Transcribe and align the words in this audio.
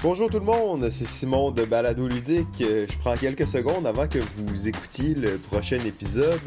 Bonjour 0.00 0.30
tout 0.30 0.38
le 0.38 0.44
monde, 0.44 0.88
c'est 0.90 1.08
Simon 1.08 1.50
de 1.50 1.64
Balado 1.64 2.06
Ludique. 2.06 2.46
Je 2.60 2.98
prends 2.98 3.16
quelques 3.16 3.48
secondes 3.48 3.84
avant 3.84 4.06
que 4.06 4.20
vous 4.20 4.68
écoutiez 4.68 5.14
le 5.14 5.38
prochain 5.38 5.78
épisode, 5.84 6.40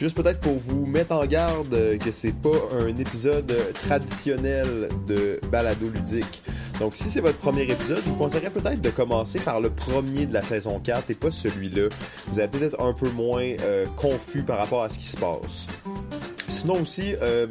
juste 0.00 0.16
peut-être 0.16 0.40
pour 0.40 0.56
vous 0.56 0.86
mettre 0.86 1.12
en 1.12 1.26
garde 1.26 1.98
que 1.98 2.10
c'est 2.10 2.32
pas 2.32 2.56
un 2.72 2.96
épisode 2.96 3.52
traditionnel 3.74 4.88
de 5.06 5.38
Balado 5.52 5.90
Ludique. 5.90 6.42
Donc 6.80 6.96
si 6.96 7.10
c'est 7.10 7.20
votre 7.20 7.36
premier 7.36 7.64
épisode, 7.64 8.00
je 8.04 8.08
vous 8.08 8.16
conseillerais 8.16 8.48
peut-être 8.48 8.80
de 8.80 8.90
commencer 8.90 9.38
par 9.38 9.60
le 9.60 9.68
premier 9.68 10.24
de 10.24 10.32
la 10.32 10.42
saison 10.42 10.80
4 10.80 11.10
et 11.10 11.14
pas 11.14 11.30
celui-là. 11.30 11.88
Vous 12.28 12.40
allez 12.40 12.48
peut-être 12.48 12.80
un 12.80 12.94
peu 12.94 13.10
moins 13.10 13.52
euh, 13.60 13.84
confus 13.96 14.44
par 14.44 14.56
rapport 14.56 14.82
à 14.82 14.88
ce 14.88 14.98
qui 14.98 15.06
se 15.06 15.18
passe. 15.18 15.66
Sinon 16.64 16.80
aussi, 16.80 17.14
euh, 17.20 17.46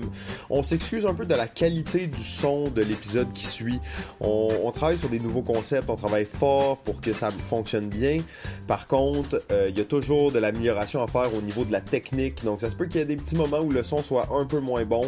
on 0.50 0.64
s'excuse 0.64 1.05
un 1.05 1.13
peu 1.13 1.27
de 1.27 1.36
la 1.36 1.48
qualité 1.48 2.07
du 2.07 2.23
son 2.23 2.70
de 2.70 2.82
l'épisode 2.82 3.32
qui 3.32 3.45
suit. 3.45 3.80
On, 4.20 4.71
travaille 4.71 4.98
sur 4.98 5.09
des 5.09 5.20
nouveaux 5.20 5.43
concepts, 5.43 5.88
on 5.88 5.95
travaille 5.95 6.26
fort 6.26 6.77
pour 6.77 6.99
que 6.99 7.13
ça 7.13 7.30
fonctionne 7.30 7.89
bien. 7.89 8.17
Par 8.66 8.88
contre, 8.88 9.44
euh, 9.52 9.67
il 9.70 9.77
y 9.77 9.81
a 9.81 9.84
toujours 9.84 10.31
de 10.31 10.39
l'amélioration 10.39 11.03
à 11.03 11.05
faire 11.05 11.31
au 11.38 11.41
niveau 11.41 11.63
de 11.63 11.72
la 11.72 11.80
technique. 11.80 12.44
Donc 12.44 12.62
ça 12.62 12.72
se 12.72 12.76
peut 12.76 12.86
qu'il 12.88 13.02
y 13.02 13.03
ait 13.03 13.05
des 13.05 13.16
petits 13.16 13.36
moments 13.36 13.59
où 13.59 13.70
le 13.70 13.84
son 13.84 14.02
soit 14.02 14.30
un 14.36 14.45
peu 14.45 14.59
moins 14.59 14.84
bon, 14.84 15.03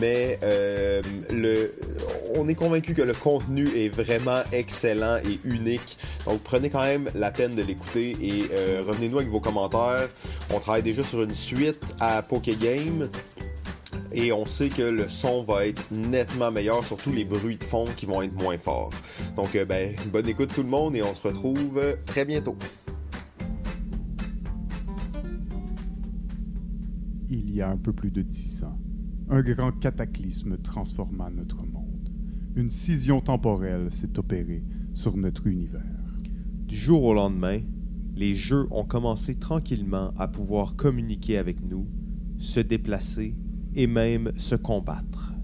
mais 0.00 0.38
euh, 0.42 1.00
on 2.34 2.46
est 2.46 2.54
convaincu 2.54 2.92
que 2.92 3.00
le 3.00 3.14
contenu 3.14 3.66
est 3.74 3.88
vraiment 3.88 4.42
excellent 4.52 5.16
et 5.26 5.40
unique. 5.44 5.96
Donc 6.26 6.42
prenez 6.42 6.68
quand 6.68 6.82
même 6.82 7.08
la 7.14 7.30
peine 7.30 7.54
de 7.54 7.62
l'écouter 7.62 8.18
et 8.20 8.42
revenez-nous 8.82 9.16
avec 9.16 9.30
vos 9.30 9.40
commentaires. 9.40 10.10
On 10.52 10.60
travaille 10.60 10.82
déjà 10.82 11.02
sur 11.02 11.22
une 11.22 11.34
suite 11.34 11.80
à 12.00 12.20
Pokégame 12.20 13.08
et 14.16 14.32
on 14.32 14.46
sait 14.46 14.70
que 14.70 14.82
le 14.82 15.08
son 15.08 15.44
va 15.44 15.66
être 15.66 15.90
nettement 15.90 16.50
meilleur, 16.50 16.82
surtout 16.82 17.12
les 17.12 17.24
bruits 17.24 17.58
de 17.58 17.64
fond 17.64 17.84
qui 17.96 18.06
vont 18.06 18.22
être 18.22 18.34
moins 18.34 18.56
forts. 18.56 18.90
Donc, 19.36 19.54
euh, 19.54 19.66
ben, 19.66 19.94
bonne 20.10 20.26
écoute 20.26 20.52
tout 20.54 20.62
le 20.62 20.68
monde 20.68 20.96
et 20.96 21.02
on 21.02 21.14
se 21.14 21.28
retrouve 21.28 21.80
très 22.06 22.24
bientôt. 22.24 22.56
Il 27.28 27.54
y 27.54 27.60
a 27.60 27.68
un 27.68 27.76
peu 27.76 27.92
plus 27.92 28.10
de 28.10 28.22
dix 28.22 28.64
ans, 28.64 28.78
un 29.28 29.42
grand 29.42 29.72
cataclysme 29.72 30.56
transforma 30.58 31.28
notre 31.30 31.62
monde. 31.62 32.10
Une 32.54 32.70
scission 32.70 33.20
temporelle 33.20 33.92
s'est 33.92 34.18
opérée 34.18 34.64
sur 34.94 35.16
notre 35.18 35.46
univers. 35.46 35.82
Du 36.64 36.76
jour 36.76 37.04
au 37.04 37.12
lendemain, 37.12 37.60
les 38.14 38.32
jeux 38.32 38.66
ont 38.70 38.84
commencé 38.84 39.34
tranquillement 39.34 40.14
à 40.16 40.26
pouvoir 40.26 40.74
communiquer 40.74 41.36
avec 41.36 41.60
nous, 41.62 41.86
se 42.38 42.60
déplacer 42.60 43.34
et 43.76 43.86
même 43.86 44.32
se 44.38 44.54
combattre. 44.54 45.34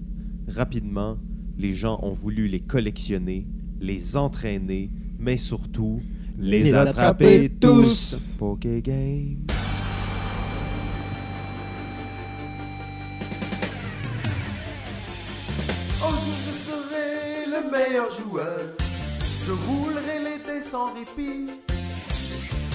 Rapidement, 0.48 1.18
les 1.58 1.72
gens 1.72 2.00
ont 2.02 2.12
voulu 2.14 2.48
les 2.48 2.60
collectionner, 2.60 3.46
les 3.78 4.16
entraîner, 4.16 4.90
mais 5.18 5.36
surtout 5.36 6.00
les, 6.38 6.72
attraper, 6.72 7.50
tous. 7.60 8.32
Poké 8.38 8.80
Game. 8.80 9.46
Aujourd'hui, 16.00 16.32
je 16.46 16.52
serai 16.70 17.46
le 17.46 17.70
meilleur 17.70 18.10
joueur. 18.10 18.58
Je 19.46 19.52
roulerai 19.52 20.18
l'été 20.24 20.62
sans 20.62 20.94
répit. 20.94 21.50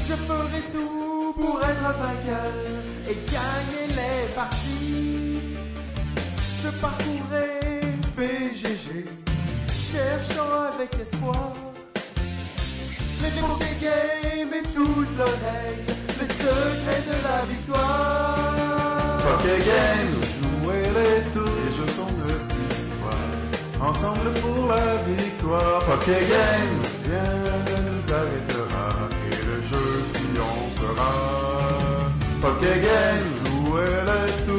Je 0.08 0.14
ferai 0.14 0.61
tout 0.71 1.33
pour 1.33 1.59
être 1.64 1.86
un 1.86 1.92
vainqueur 1.94 2.53
et 3.09 3.16
gagner 3.31 3.88
les 3.89 4.33
parties. 4.36 5.27
Je 6.67 6.71
parcourrai 6.81 7.81
BGG, 8.17 9.05
cherchant 9.71 10.51
avec 10.73 10.93
espoir 11.01 11.53
les 13.23 13.29
Poké 13.39 13.71
Games 13.81 14.53
et 14.53 14.63
toute 14.75 15.17
l'oreille, 15.17 15.85
les 16.19 16.27
secrets 16.27 17.03
de 17.07 17.15
la 17.23 17.45
victoire. 17.45 19.17
Poké 19.23 19.55
Game, 19.65 20.14
jouez-les 20.42 21.21
tous, 21.31 21.39
les 21.39 21.71
jeux 21.77 21.92
sont 21.95 22.11
de 22.19 22.33
l'histoire. 22.59 23.89
Ensemble 23.89 24.33
pour 24.42 24.67
la 24.67 24.87
victoire. 25.13 25.80
Poké 25.86 26.19
Game, 26.30 26.81
rien 27.08 27.31
ne 27.67 27.77
nous 27.87 28.13
arrêtera 28.13 28.89
et 29.25 29.37
le 29.47 29.58
jeu 29.69 29.87
triomphera. 30.13 31.13
Poké 32.42 32.81
Game, 32.81 33.37
à 33.77 34.03
notre 34.05 34.47
un 34.49 34.56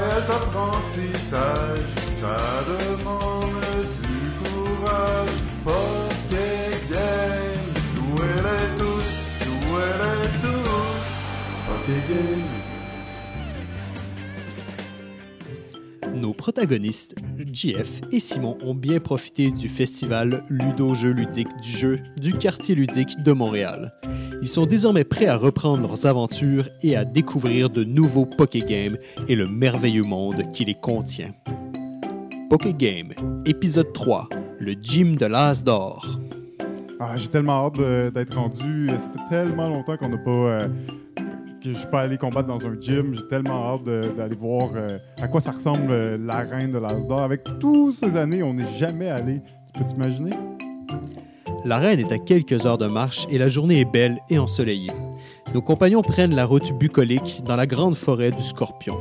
voyage 0.00 0.26
d'apprentissage, 0.26 1.78
ça 2.20 2.36
demande 2.66 3.66
du 4.02 4.18
courage. 4.42 5.28
Poké 5.64 6.50
Game, 6.90 7.68
jouez-les 7.94 8.66
tous, 8.78 9.08
jouez-les 9.44 10.28
tous. 10.42 11.08
Poké 11.66 11.98
Game. 12.08 12.44
Nos 16.14 16.32
protagonistes, 16.34 17.14
JF 17.52 18.00
et 18.12 18.20
Simon, 18.20 18.58
ont 18.62 18.74
bien 18.74 19.00
profité 19.00 19.50
du 19.50 19.68
festival 19.68 20.42
Ludo-Jeux 20.50 21.12
ludiques 21.12 21.56
du 21.62 21.70
jeu 21.70 22.00
du 22.20 22.32
quartier 22.34 22.74
ludique 22.74 23.22
de 23.22 23.32
Montréal. 23.32 23.94
Ils 24.42 24.48
sont 24.48 24.64
désormais 24.64 25.04
prêts 25.04 25.26
à 25.26 25.36
reprendre 25.36 25.82
leurs 25.82 26.06
aventures 26.06 26.68
et 26.82 26.96
à 26.96 27.04
découvrir 27.04 27.68
de 27.68 27.84
nouveaux 27.84 28.24
Pokégames 28.24 28.96
et 29.28 29.36
le 29.36 29.46
merveilleux 29.46 30.02
monde 30.02 30.50
qui 30.52 30.64
les 30.64 30.74
contient. 30.74 31.32
Pokégame, 32.48 33.12
épisode 33.44 33.92
3, 33.92 34.28
le 34.58 34.72
gym 34.72 35.16
de 35.16 35.26
l'As 35.26 35.62
d'or. 35.62 36.18
Ah, 36.98 37.16
j'ai 37.16 37.28
tellement 37.28 37.66
hâte 37.66 37.80
d'être 38.14 38.34
rendu. 38.34 38.88
Ça 38.88 38.98
fait 38.98 39.44
tellement 39.44 39.68
longtemps 39.68 39.96
qu'on 39.96 40.08
n'a 40.08 40.18
pas. 40.18 40.30
Euh, 40.30 40.68
que 41.62 41.72
je 41.72 41.78
suis 41.78 41.88
pas 41.88 42.00
allé 42.00 42.16
combattre 42.16 42.48
dans 42.48 42.66
un 42.66 42.80
gym. 42.80 43.14
J'ai 43.14 43.28
tellement 43.28 43.74
hâte 43.74 43.84
d'aller 43.84 44.36
voir 44.36 44.70
euh, 44.74 44.98
à 45.20 45.28
quoi 45.28 45.40
ça 45.40 45.50
ressemble 45.50 45.90
euh, 45.90 46.18
l'arène 46.18 46.72
de 46.72 46.78
l'Asdor. 46.78 47.20
Avec 47.20 47.44
toutes 47.60 47.94
ces 47.94 48.16
années, 48.16 48.42
on 48.42 48.54
n'est 48.54 48.72
jamais 48.78 49.10
allé. 49.10 49.40
Tu 49.74 49.82
peux 49.82 49.86
t'imaginer? 49.86 50.30
L'arène 51.64 52.00
est 52.00 52.10
à 52.10 52.18
quelques 52.18 52.64
heures 52.64 52.78
de 52.78 52.86
marche 52.86 53.26
et 53.28 53.36
la 53.36 53.48
journée 53.48 53.80
est 53.80 53.90
belle 53.90 54.18
et 54.30 54.38
ensoleillée. 54.38 54.92
Nos 55.52 55.60
compagnons 55.60 56.00
prennent 56.00 56.34
la 56.34 56.46
route 56.46 56.72
bucolique 56.78 57.42
dans 57.44 57.56
la 57.56 57.66
grande 57.66 57.96
forêt 57.96 58.30
du 58.30 58.40
Scorpion. 58.42 58.96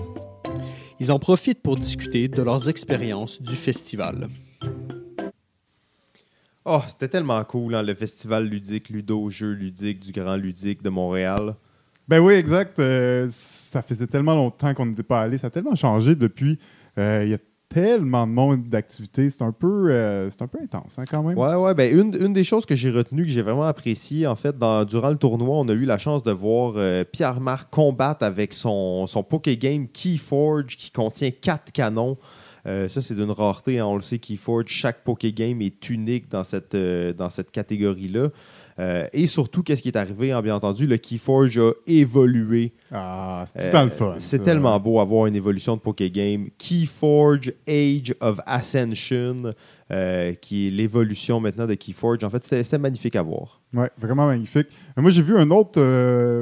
Ils 1.00 1.12
en 1.12 1.20
profitent 1.20 1.62
pour 1.62 1.78
discuter 1.78 2.28
de 2.28 2.42
leurs 2.42 2.68
expériences 2.70 3.42
du 3.42 3.56
festival. 3.56 4.28
Oh, 6.66 6.82
c'était 6.88 7.08
tellement 7.08 7.42
cool, 7.46 7.76
hein, 7.76 7.82
le 7.82 7.94
festival 7.94 8.46
ludique, 8.46 8.90
Ludo, 8.90 9.30
jeu 9.30 9.54
ludique 9.54 10.02
du 10.02 10.12
Grand 10.12 10.36
Ludique 10.36 10.84
de 10.84 10.90
Montréal. 10.90 11.56
Ben 12.10 12.20
oui, 12.20 12.34
exact. 12.34 12.80
Euh, 12.80 13.28
ça 13.32 13.82
faisait 13.82 14.08
tellement 14.08 14.36
longtemps 14.36 14.74
qu'on 14.74 14.88
n'était 14.88 15.04
pas 15.04 15.22
allé. 15.22 15.38
Ça 15.38 15.48
a 15.48 15.50
tellement 15.50 15.76
changé 15.76 16.16
depuis. 16.16 16.60
Euh, 16.98 17.22
il 17.24 17.32
y 17.32 17.34
a 17.34 17.38
tellement 17.70 18.26
de 18.26 18.32
monde 18.32 18.68
d'activités. 18.68 19.30
C'est 19.30 19.44
un 19.44 19.52
peu 19.52 19.92
euh, 19.92 20.30
c'est 20.32 20.42
un 20.42 20.48
peu 20.48 20.58
intense 20.62 20.98
hein, 20.98 21.06
quand 21.10 21.24
même. 21.24 21.38
Ouais, 21.38 21.56
ouais. 21.56 21.74
Ben, 21.76 21.96
une, 21.96 22.16
une 22.20 22.34
des 22.34 22.44
choses 22.44 22.66
que 22.66 22.76
j'ai 22.76 22.90
retenues, 22.90 23.26
que 23.26 23.32
j'ai 23.32 23.44
vraiment 23.44 23.64
apprécié, 23.64 24.28
en 24.28 24.36
fait, 24.36 24.58
durant 24.58 25.10
le 25.10 25.18
tournoi, 25.18 25.56
on 25.56 25.70
a 25.70 25.74
eu 25.74 25.86
la 25.86 25.98
chance 25.98 26.24
de 26.24 26.32
voir 26.32 26.74
euh, 26.76 27.04
Pierre-Marc 27.10 27.70
combattre 27.70 28.26
avec 28.26 28.54
son, 28.54 29.06
son 29.08 29.24
Game 29.24 29.88
Keyforge 29.88 30.76
qui 30.76 30.92
contient 30.92 31.32
quatre 31.32 31.72
canons. 31.72 32.18
Euh, 32.66 32.90
ça, 32.90 33.02
c'est 33.02 33.16
d'une 33.16 33.32
rareté. 33.32 33.80
Hein. 33.80 33.86
on 33.86 33.96
le 33.96 34.02
sait, 34.02 34.20
Keyforge, 34.20 34.68
chaque 34.68 35.04
Game 35.24 35.62
est 35.62 35.90
unique 35.90 36.30
dans 36.30 36.44
cette, 36.44 36.76
dans 36.76 37.30
cette 37.30 37.52
catégorie-là. 37.52 38.30
Euh, 38.80 39.08
et 39.12 39.28
surtout, 39.28 39.62
qu'est-ce 39.62 39.82
qui 39.82 39.90
est 39.90 39.98
arrivé, 39.98 40.32
hein, 40.32 40.42
bien 40.42 40.56
entendu, 40.56 40.88
le 40.88 40.98
Keyforge 40.98 41.58
a 41.58 41.72
évolué. 41.86 42.72
Ah, 42.92 43.44
c'est 43.52 43.76
euh, 43.76 43.84
le 43.84 43.90
fun. 43.90 44.16
C'est 44.20 44.42
tellement 44.42 44.80
beau 44.80 45.00
avoir 45.00 45.26
une 45.26 45.36
évolution 45.36 45.76
de 45.76 45.82
Pokégame. 45.82 46.48
Keyforge 46.58 47.52
Age 47.68 48.16
of 48.22 48.40
Ascension, 48.46 49.52
euh, 49.92 50.34
qui 50.34 50.68
est 50.68 50.70
l'évolution 50.70 51.42
maintenant 51.42 51.66
de 51.66 51.74
Keyforge. 51.74 52.24
En 52.24 52.30
fait, 52.30 52.44
c'était 52.44 52.78
magnifique 52.78 53.18
à 53.18 53.22
voir. 53.22 53.60
Oui, 53.74 53.88
vraiment 53.98 54.28
magnifique. 54.28 54.68
Moi, 54.96 55.12
j'ai 55.12 55.24
vu 55.24 55.38
un 55.38 55.52
autre 55.52 55.82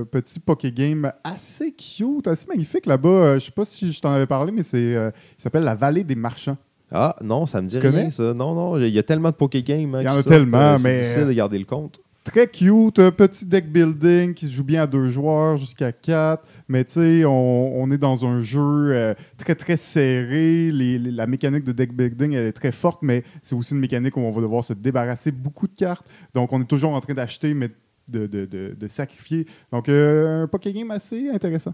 petit 0.04 0.40
Pokégame 0.40 1.12
assez 1.24 1.72
cute, 1.72 2.28
assez 2.28 2.46
magnifique 2.48 2.86
là-bas. 2.86 3.40
je 3.40 3.46
sais 3.46 3.52
pas 3.52 3.66
si 3.66 3.92
je 3.92 4.00
t'en 4.00 4.12
avais 4.12 4.28
parlé, 4.28 4.52
mais 4.52 4.64
c'est, 4.64 4.92
il 4.92 5.42
s'appelle 5.42 5.64
La 5.64 5.76
Vallée 5.76 6.04
des 6.04 6.16
Marchands. 6.16 6.58
Ah, 6.92 7.16
non, 7.22 7.48
ça 7.48 7.62
me 7.62 7.68
dit 7.68 7.80
rien, 7.80 8.10
ça. 8.10 8.34
Non, 8.34 8.54
non, 8.54 8.78
il 8.78 8.94
y 8.94 9.00
a 9.00 9.04
tellement 9.04 9.30
de 9.30 9.36
Pokégame. 9.36 9.96
Hein, 9.96 10.02
il 10.02 10.06
y 10.06 10.10
en 10.10 10.18
a 10.18 10.24
tellement, 10.24 10.78
mais. 10.80 11.02
C'est 11.02 11.02
difficile 11.02 11.28
de 11.28 11.34
garder 11.34 11.58
le 11.58 11.66
compte 11.66 12.00
très 12.28 12.48
cute, 12.48 13.00
un 13.00 13.12
petit 13.12 13.46
deck 13.46 13.72
building 13.72 14.34
qui 14.34 14.48
se 14.48 14.52
joue 14.52 14.64
bien 14.64 14.84
à 14.84 14.88
deux 14.88 15.08
joueurs 15.08 15.56
jusqu'à 15.56 15.94
quatre. 15.94 16.44
Mais 16.68 16.84
tu 16.84 16.94
sais, 16.94 17.24
on, 17.26 17.90
est 17.90 17.98
dans 17.98 18.26
un 18.26 18.42
jeu 18.42 18.60
euh, 18.60 19.14
très 19.38 19.56
très 19.56 19.78
serré. 19.78 20.70
la 20.72 21.26
mécanique 21.26 21.64
de 21.64 21.72
deck 21.72 21.94
building 21.94 22.34
elle 22.34 22.48
est 22.48 22.54
très 22.54 22.74
forte, 22.74 23.02
mais 23.02 23.24
c'est 23.42 23.56
aussi 23.56 23.74
une 23.74 23.80
mécanique 23.80 24.18
où 24.18 24.20
on 24.20 24.32
va 24.32 24.42
devoir 24.42 24.66
se 24.66 24.74
débarrasser 24.74 25.32
beaucoup 25.32 25.68
de 25.68 25.76
cartes. 25.76 26.06
Donc 26.34 26.52
on 26.52 26.62
est 26.62 26.66
toujours 26.66 26.94
en 26.94 27.00
train 27.00 27.14
d'acheter, 27.14 27.54
mais 27.54 27.70
de, 28.10 28.88
sacrifier. 28.88 29.46
Donc 29.72 29.88
euh, 29.88 30.44
un 30.44 30.48
poké 30.48 30.74
game 30.74 30.92
assez 30.92 31.30
intéressant. 31.30 31.74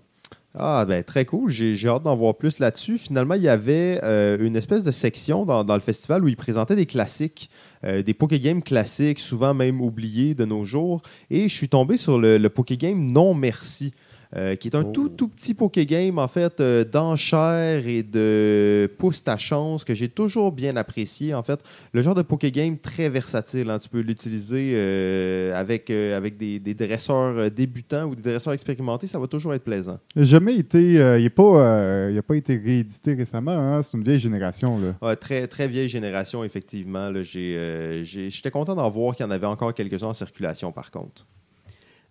Ah, 0.56 0.86
ben 0.86 1.04
très 1.04 1.26
cool. 1.26 1.50
J'ai 1.50 1.88
hâte 1.88 2.04
d'en 2.04 2.16
voir 2.16 2.36
plus 2.36 2.60
là-dessus. 2.60 3.00
Finalement, 3.00 3.34
il 3.34 3.42
y 3.42 3.50
avait 3.50 4.00
euh, 4.04 4.38
une 4.40 4.56
espèce 4.56 4.84
de 4.84 4.92
section 4.92 5.46
dans, 5.46 5.64
dans 5.64 5.74
le 5.74 5.82
festival 5.82 6.24
où 6.24 6.28
ils 6.28 6.38
présentaient 6.38 6.76
des 6.76 6.86
classiques, 6.86 7.50
euh, 7.84 8.04
des 8.04 8.14
Pokégames 8.14 8.62
classiques, 8.62 9.18
souvent 9.18 9.56
même 9.56 9.82
oubliés 9.82 10.36
de 10.36 10.46
nos 10.46 10.64
jours. 10.64 11.02
Et 11.32 11.48
je 11.48 11.56
suis 11.56 11.70
tombé 11.70 11.98
sur 11.98 12.20
le, 12.20 12.38
le 12.38 12.50
Pokégame 12.50 13.12
Non 13.12 13.34
Merci. 13.34 13.94
Euh, 14.35 14.56
qui 14.56 14.68
est 14.69 14.75
un 14.75 14.83
Oh. 14.83 14.91
tout, 14.91 15.09
tout 15.09 15.27
petit 15.27 15.53
Pokégame, 15.53 16.18
en 16.18 16.27
fait, 16.27 16.59
euh, 16.59 16.83
d'enchères 16.83 17.88
et 17.88 18.01
de 18.03 18.89
pouce 18.97 19.24
ta 19.24 19.38
chance, 19.38 19.83
que 19.83 19.94
j'ai 19.94 20.09
toujours 20.09 20.51
bien 20.51 20.75
apprécié. 20.75 21.33
En 21.33 21.44
fait, 21.44 21.59
le 21.94 22.01
genre 22.01 22.15
de 22.15 22.21
Pokégame 22.24 22.77
très 22.80 23.09
versatile. 23.09 23.69
hein. 23.69 23.80
Tu 23.80 23.89
peux 23.89 24.00
l'utiliser 24.00 24.74
euh, 24.75 25.53
avec, 25.59 25.89
euh, 25.89 26.18
avec 26.18 26.38
des, 26.38 26.59
des 26.59 26.74
dresseurs 26.74 27.38
euh, 27.38 27.50
débutants 27.50 28.06
ou 28.06 28.15
des 28.15 28.21
dresseurs 28.24 28.53
expérimentés. 28.53 29.07
Ça 29.07 29.19
va 29.19 29.27
toujours 29.27 29.53
être 29.53 29.63
plaisant. 29.63 30.00
Il 30.15 30.21
n'a 30.21 30.27
jamais 30.27 30.56
été. 30.56 31.00
euh, 31.00 31.19
il 31.19 31.24
n'a 31.25 31.30
pas, 31.30 31.44
euh, 31.44 32.09
il 32.12 32.18
a 32.18 32.24
pas 32.24 32.35
été 32.35 32.57
réédité 32.57 33.13
récemment. 33.13 33.51
hein. 33.51 33.81
C'est 33.83 33.95
une 33.97 34.03
vieille 34.03 34.19
génération. 34.19 34.80
Là. 34.80 34.95
Ouais, 35.07 35.15
très, 35.15 35.45
très 35.47 35.68
vieille 35.68 35.89
génération, 35.89 36.44
effectivement. 36.44 37.12
euh, 37.13 38.03
J'étais 38.03 38.51
content 38.51 38.75
d'en 38.75 38.89
voir 38.89 39.15
qu'il 39.15 39.25
y 39.25 39.27
en 39.27 39.31
avait 39.31 39.45
encore 39.47 39.74
quelques-uns 39.74 40.07
en 40.07 40.13
circulation, 40.13 40.71
par 40.71 40.89
contre. 40.91 41.25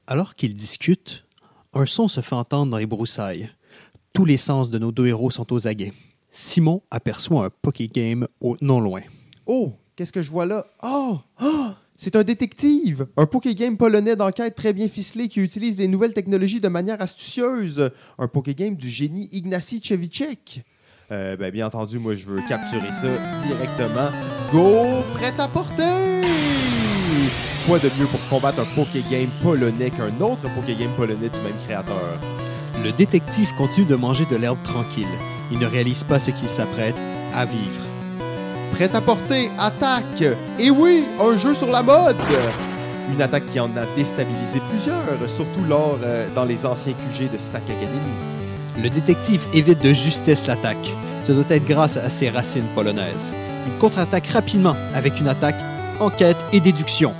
Alors 0.06 0.34
qu'ils 0.34 0.54
discutent, 0.54 1.24
un 1.72 1.86
son 1.86 2.08
se 2.08 2.20
fait 2.20 2.34
entendre 2.34 2.70
dans 2.70 2.78
les 2.78 2.86
broussailles. 2.86 3.50
Tous 4.12 4.24
les 4.24 4.36
sens 4.36 4.70
de 4.70 4.78
nos 4.78 4.92
deux 4.92 5.06
héros 5.06 5.30
sont 5.30 5.52
aux 5.52 5.66
aguets. 5.66 5.92
Simon 6.30 6.82
aperçoit 6.90 7.46
un 7.46 7.50
Pokégame 7.50 8.26
au 8.40 8.56
non 8.60 8.80
loin. 8.80 9.00
Oh, 9.46 9.72
qu'est-ce 9.96 10.12
que 10.12 10.22
je 10.22 10.30
vois 10.30 10.46
là? 10.46 10.66
Oh! 10.82 11.19
Oh! 11.42 11.69
C'est 11.96 12.16
un 12.16 12.24
détective! 12.24 13.06
Un 13.16 13.26
Pokégame 13.26 13.76
polonais 13.76 14.16
d'enquête 14.16 14.54
très 14.54 14.72
bien 14.72 14.88
ficelé 14.88 15.28
qui 15.28 15.40
utilise 15.40 15.78
les 15.78 15.88
nouvelles 15.88 16.14
technologies 16.14 16.60
de 16.60 16.69
manière 16.69 17.00
astucieuse. 17.00 17.90
Un 18.19 18.28
Pokégame 18.28 18.76
du 18.76 18.88
génie 18.88 19.28
Ignacy 19.32 19.80
Chevicek. 19.82 20.64
Euh, 21.10 21.36
ben, 21.36 21.50
bien 21.50 21.66
entendu, 21.66 21.98
moi, 21.98 22.14
je 22.14 22.26
veux 22.26 22.40
capturer 22.48 22.92
ça 22.92 23.08
directement. 23.46 24.10
Go! 24.52 25.02
Prêt 25.14 25.34
à 25.38 25.48
porter! 25.48 26.42
Quoi 27.67 27.79
de 27.79 27.88
mieux 27.97 28.06
pour 28.06 28.20
combattre 28.29 28.59
un 28.59 28.64
Pokégame 28.75 29.29
polonais 29.41 29.91
qu'un 29.91 30.25
autre 30.25 30.43
Pokégame 30.53 30.91
polonais 30.97 31.29
du 31.29 31.38
même 31.44 31.55
créateur? 31.64 32.19
Le 32.82 32.91
détective 32.91 33.49
continue 33.56 33.87
de 33.87 33.94
manger 33.94 34.26
de 34.29 34.35
l'herbe 34.35 34.61
tranquille. 34.64 35.06
Il 35.53 35.61
ne 35.61 35.67
réalise 35.67 36.03
pas 36.03 36.19
ce 36.19 36.32
qu'il 36.32 36.49
s'apprête 36.49 36.97
à 37.32 37.44
vivre. 37.44 37.82
Prêt 38.73 38.91
à 38.93 39.00
porter, 39.00 39.49
attaque! 39.61 40.25
Et 40.59 40.70
oui, 40.70 41.05
un 41.20 41.37
jeu 41.37 41.55
sur 41.55 41.69
la 41.69 41.85
mode! 41.85 42.17
Une 43.12 43.23
attaque 43.23 43.49
qui 43.53 43.61
en 43.61 43.70
a 43.76 43.87
déstabilisé 43.97 44.61
plusieurs, 44.69 45.29
surtout 45.29 45.65
lors 45.69 45.99
euh, 46.03 46.26
dans 46.35 46.44
les 46.44 46.67
anciens 46.67 46.94
QG 46.94 47.31
de 47.31 47.38
Stack 47.38 47.62
Academy. 47.62 48.82
Le 48.82 48.91
détective 48.91 49.44
évite 49.55 49.82
de 49.82 49.93
justesse 49.93 50.49
l'attaque. 50.49 50.93
Ce 51.25 51.31
doit 51.31 51.44
être 51.50 51.67
grâce 51.67 51.97
à 51.97 52.11
ses 52.11 52.29
racines 52.29 52.67
polonaises. 52.75 53.31
Il 53.69 53.79
contre-attaque 53.79 54.26
rapidement 54.29 54.75
avec 54.94 55.20
une 55.20 55.29
attaque 55.29 55.61
enquête 56.00 56.38
et 56.53 56.58
déduction. 56.58 57.15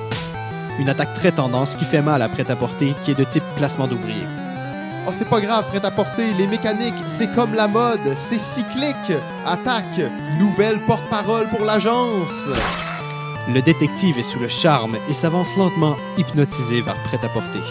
Une 0.79 0.89
attaque 0.89 1.15
très 1.15 1.33
tendance 1.33 1.77
qui 1.77 1.85
fait 1.85 2.03
mal 2.03 2.23
à 2.23 2.29
prêt-à-porter 2.29 2.95
qui 3.03 3.11
est 3.11 3.19
de 3.19 3.25
type 3.25 3.45
placement 3.57 3.87
d'ouvrier. 3.87 4.27
Oh, 5.07 5.11
c'est 5.13 5.29
pas 5.29 5.41
grave, 5.41 5.65
prêt 5.69 5.85
à 5.85 5.91
porter, 5.91 6.33
les 6.39 6.47
mécaniques, 6.47 6.95
c'est 7.09 7.35
comme 7.35 7.55
la 7.55 7.67
mode, 7.67 7.99
c'est 8.17 8.39
cyclique. 8.39 9.13
Attaque, 9.45 10.01
nouvelle 10.39 10.79
porte-parole 10.87 11.49
pour 11.49 11.65
l'agence. 11.65 12.31
Le 13.53 13.61
détective 13.61 14.17
est 14.19 14.23
sous 14.23 14.39
le 14.39 14.47
charme 14.47 14.97
et 15.11 15.13
s'avance 15.13 15.57
lentement, 15.57 15.97
hypnotisé 16.17 16.81
vers 16.81 16.95
prêt-à-porter. 17.05 17.63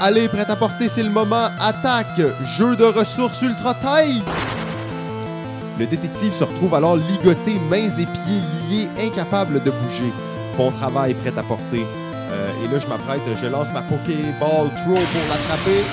Allez, 0.00 0.28
prêt 0.28 0.46
à 0.48 0.56
porter, 0.56 0.88
c'est 0.88 1.02
le 1.02 1.10
moment. 1.10 1.50
Attaque, 1.60 2.20
jeu 2.56 2.74
de 2.76 2.84
ressources 2.84 3.42
ultra 3.42 3.74
tight. 3.74 4.24
Le 5.78 5.86
détective 5.86 6.32
se 6.32 6.44
retrouve 6.44 6.74
alors 6.74 6.96
ligoté, 6.96 7.58
mains 7.70 7.90
et 7.90 8.06
pieds 8.06 8.42
liés, 8.70 8.88
incapable 8.98 9.62
de 9.62 9.70
bouger. 9.70 10.12
Bon 10.56 10.70
travail, 10.70 11.12
prêt 11.12 11.34
à 11.36 11.42
porter. 11.42 11.84
Euh, 12.30 12.64
et 12.64 12.68
là, 12.72 12.78
je 12.78 12.86
m'apprête, 12.86 13.20
je 13.40 13.46
lance 13.46 13.68
ma 13.72 13.82
Pokéball 13.82 14.68
Throw 14.76 14.94
pour 14.94 15.24
l'attraper. 15.28 15.84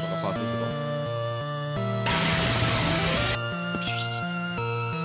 Ça 0.00 0.06
va 0.10 0.16
passer, 0.28 0.44
c'est 0.52 0.60
bon. 0.60 0.70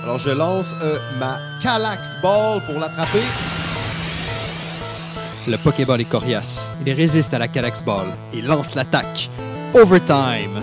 Alors, 0.04 0.18
je 0.18 0.30
lance 0.30 0.74
euh, 0.82 0.98
ma 1.18 1.38
Calax 1.62 2.16
Ball 2.22 2.60
pour 2.66 2.78
l'attraper. 2.80 3.22
Le 5.48 5.56
Pokéball 5.56 6.00
est 6.00 6.04
coriace. 6.04 6.70
Il 6.86 6.92
résiste 6.92 7.34
à 7.34 7.38
la 7.38 7.48
Calax 7.48 7.82
Ball 7.82 8.06
et 8.32 8.40
lance 8.42 8.74
l'attaque. 8.74 9.28
Overtime! 9.74 10.62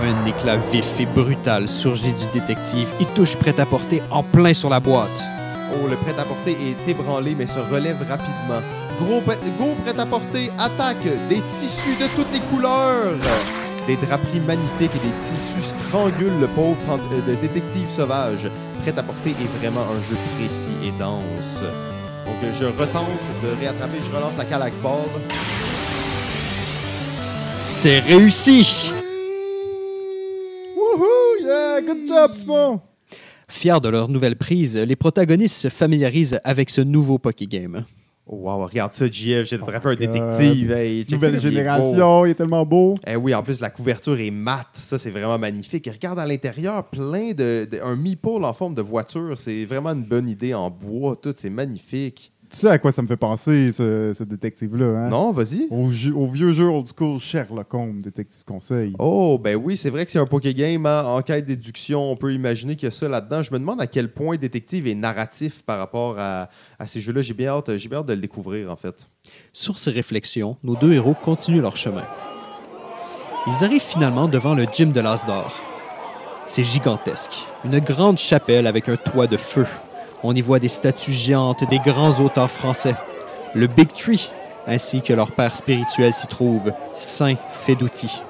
Un 0.00 0.26
éclat 0.26 0.56
vif 0.72 1.00
et 1.00 1.06
brutal 1.06 1.68
surgit 1.68 2.12
du 2.12 2.26
détective 2.32 2.88
et 3.00 3.04
touche 3.16 3.36
prêt-à-porter 3.36 4.00
en 4.10 4.22
plein 4.22 4.54
sur 4.54 4.70
la 4.70 4.78
boîte. 4.78 5.24
Oh, 5.74 5.86
le 5.88 5.96
prêt-à-porter 5.96 6.52
est 6.52 6.90
ébranlé 6.90 7.34
mais 7.36 7.46
se 7.46 7.58
relève 7.58 7.98
rapidement. 8.08 8.62
Gros 9.00 9.20
prêt- 9.20 9.38
go 9.58 9.74
prêt-à-porter, 9.84 10.50
attaque 10.58 11.04
des 11.28 11.40
tissus 11.42 11.96
de 12.00 12.06
toutes 12.16 12.32
les 12.32 12.40
couleurs. 12.50 13.14
Des 13.86 13.96
draperies 13.96 14.40
magnifiques 14.46 14.90
et 14.94 15.06
des 15.06 15.14
tissus 15.22 15.74
strangulent 15.88 16.40
le 16.40 16.46
pauvre 16.48 16.76
euh, 16.90 17.20
de 17.28 17.34
détective 17.36 17.88
sauvage. 17.88 18.50
Prêt-à-porter 18.82 19.30
est 19.30 19.58
vraiment 19.60 19.82
un 19.82 20.00
jeu 20.08 20.16
précis 20.36 20.72
et 20.84 20.90
dense. 20.98 21.62
Donc 22.26 22.52
je 22.58 22.64
retente 22.66 23.08
de 23.42 23.60
réattraper, 23.60 23.98
je 24.04 24.14
relance 24.14 24.36
la 24.36 24.44
Calax 24.44 24.76
Ball. 24.78 25.06
C'est 27.56 28.00
réussi! 28.00 28.90
Wouhou! 30.76 31.44
Yeah! 31.44 31.80
Good 31.80 32.06
job, 32.08 32.34
Simon! 32.34 32.80
Fiers 33.48 33.80
de 33.82 33.88
leur 33.88 34.08
nouvelle 34.08 34.36
prise, 34.36 34.76
les 34.76 34.96
protagonistes 34.96 35.56
se 35.56 35.68
familiarisent 35.68 36.38
avec 36.44 36.68
ce 36.70 36.80
nouveau 36.82 37.18
Pokégame. 37.18 37.84
Oh, 38.30 38.36
wow, 38.42 38.66
regarde 38.66 38.92
ça, 38.92 39.06
JF, 39.06 39.48
j'ai 39.48 39.56
attrapé 39.56 39.88
un 39.88 39.94
God. 39.94 39.98
détective. 39.98 40.70
Hey, 40.70 41.06
Nouvelle 41.10 41.32
il 41.32 41.36
est 41.38 41.40
génération, 41.40 42.26
il 42.26 42.30
est 42.32 42.34
tellement 42.34 42.66
beau. 42.66 42.92
Eh 43.06 43.16
oui, 43.16 43.34
en 43.34 43.42
plus, 43.42 43.58
la 43.60 43.70
couverture 43.70 44.20
est 44.20 44.30
mate. 44.30 44.68
Ça, 44.74 44.98
c'est 44.98 45.10
vraiment 45.10 45.38
magnifique. 45.38 45.86
Et 45.86 45.90
regarde 45.90 46.18
à 46.18 46.26
l'intérieur, 46.26 46.84
plein 46.90 47.32
de, 47.32 47.66
de- 47.70 47.80
un 47.82 47.96
meeple 47.96 48.44
en 48.44 48.52
forme 48.52 48.74
de 48.74 48.82
voiture. 48.82 49.38
C'est 49.38 49.64
vraiment 49.64 49.90
une 49.94 50.04
bonne 50.04 50.28
idée 50.28 50.52
en 50.52 50.68
bois. 50.70 51.16
Tout, 51.16 51.32
c'est 51.34 51.48
magnifique. 51.48 52.30
Tu 52.50 52.56
sais 52.56 52.68
à 52.68 52.78
quoi 52.78 52.92
ça 52.92 53.02
me 53.02 53.06
fait 53.06 53.16
penser, 53.18 53.72
ce, 53.72 54.12
ce 54.16 54.24
détective-là? 54.24 54.86
Hein? 54.86 55.08
Non, 55.10 55.32
vas-y. 55.32 55.66
Au, 55.70 55.86
vieux 56.26 56.52
jeu 56.52 56.64
old 56.64 56.86
school 56.86 57.18
Sherlock 57.20 57.74
Holmes, 57.74 58.00
détective 58.00 58.42
conseil. 58.44 58.94
Oh, 58.98 59.38
ben 59.38 59.54
oui, 59.56 59.76
c'est 59.76 59.90
vrai 59.90 60.06
que 60.06 60.10
c'est 60.10 60.18
un 60.18 60.24
Pokégame 60.24 60.86
hein, 60.86 61.04
enquête 61.04 61.44
déduction. 61.44 62.10
On 62.10 62.16
peut 62.16 62.32
imaginer 62.32 62.74
qu'il 62.74 62.86
y 62.86 62.88
a 62.88 62.90
ça 62.90 63.06
là-dedans. 63.06 63.42
Je 63.42 63.52
me 63.52 63.58
demande 63.58 63.82
à 63.82 63.86
quel 63.86 64.10
point 64.10 64.36
Détective 64.38 64.88
est 64.88 64.94
narratif 64.94 65.62
par 65.62 65.78
rapport 65.78 66.16
à, 66.18 66.48
à 66.78 66.86
ces 66.86 67.00
jeux-là. 67.00 67.20
J'ai 67.20 67.34
bien, 67.34 67.50
hâte- 67.50 67.76
j'ai 67.76 67.88
bien 67.88 67.98
hâte 67.98 68.06
de 68.06 68.14
le 68.14 68.20
découvrir, 68.20 68.72
en 68.72 68.76
fait. 68.76 69.06
Sur 69.52 69.76
ces 69.76 69.90
réflexions, 69.90 70.56
nos 70.64 70.74
deux 70.76 70.94
héros 70.94 71.14
continuent 71.14 71.60
leur 71.60 71.76
chemin. 71.76 72.04
Ils 73.46 73.62
arrivent 73.64 73.82
finalement 73.82 74.26
devant 74.26 74.54
le 74.54 74.64
gym 74.72 74.92
de 74.92 75.00
l'As 75.00 75.26
d'Or. 75.26 75.54
C'est 76.46 76.64
gigantesque. 76.64 77.34
Une 77.64 77.78
grande 77.80 78.16
chapelle 78.16 78.66
avec 78.66 78.88
un 78.88 78.96
toit 78.96 79.26
de 79.26 79.36
feu. 79.36 79.66
On 80.24 80.34
y 80.34 80.40
voit 80.40 80.58
des 80.58 80.68
statues 80.68 81.12
géantes 81.12 81.68
des 81.70 81.78
grands 81.78 82.18
auteurs 82.20 82.50
français. 82.50 82.94
Le 83.54 83.68
Big 83.68 83.92
Tree, 83.92 84.30
ainsi 84.66 85.00
que 85.00 85.12
leur 85.12 85.30
père 85.30 85.56
spirituel 85.56 86.12
s'y 86.12 86.26
trouve, 86.26 86.72
Saint 86.92 87.36
Fedouti. 87.52 88.20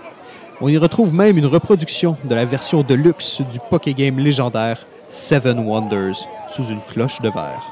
On 0.60 0.68
y 0.68 0.76
retrouve 0.76 1.14
même 1.14 1.38
une 1.38 1.46
reproduction 1.46 2.16
de 2.24 2.34
la 2.34 2.44
version 2.44 2.82
de 2.82 2.94
luxe 2.94 3.40
du 3.40 3.58
Pokégame 3.70 4.18
légendaire 4.18 4.84
Seven 5.08 5.60
Wonders 5.66 6.26
sous 6.50 6.64
une 6.64 6.80
cloche 6.82 7.22
de 7.22 7.30
verre. 7.30 7.62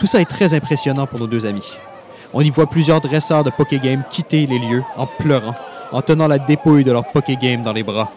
Tout 0.00 0.06
ça 0.06 0.20
est 0.20 0.28
très 0.28 0.54
impressionnant 0.54 1.06
pour 1.06 1.20
nos 1.20 1.26
deux 1.26 1.46
amis. 1.46 1.76
On 2.34 2.40
y 2.40 2.50
voit 2.50 2.68
plusieurs 2.68 3.00
dresseurs 3.00 3.44
de 3.44 3.50
Pokégame 3.50 4.02
quitter 4.10 4.46
les 4.46 4.58
lieux 4.58 4.82
en 4.96 5.06
pleurant, 5.06 5.54
en 5.92 6.02
tenant 6.02 6.26
la 6.26 6.38
dépouille 6.38 6.84
de 6.84 6.92
leur 6.92 7.04
Pokégame 7.04 7.62
dans 7.62 7.72
les 7.72 7.84
bras, 7.84 8.10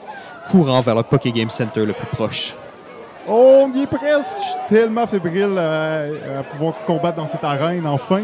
courant 0.49 0.81
vers 0.81 0.95
le 0.95 1.03
Pokégame 1.03 1.49
Center 1.49 1.85
le 1.85 1.93
plus 1.93 2.07
proche. 2.07 2.55
On 3.27 3.71
y 3.73 3.83
est 3.83 3.87
presque! 3.87 4.37
Je 4.37 4.43
suis 4.43 4.59
tellement 4.67 5.05
fébrile 5.05 5.57
à, 5.57 6.39
à 6.39 6.43
pouvoir 6.43 6.73
combattre 6.85 7.17
dans 7.17 7.27
cette 7.27 7.43
arène, 7.43 7.85
enfin. 7.85 8.23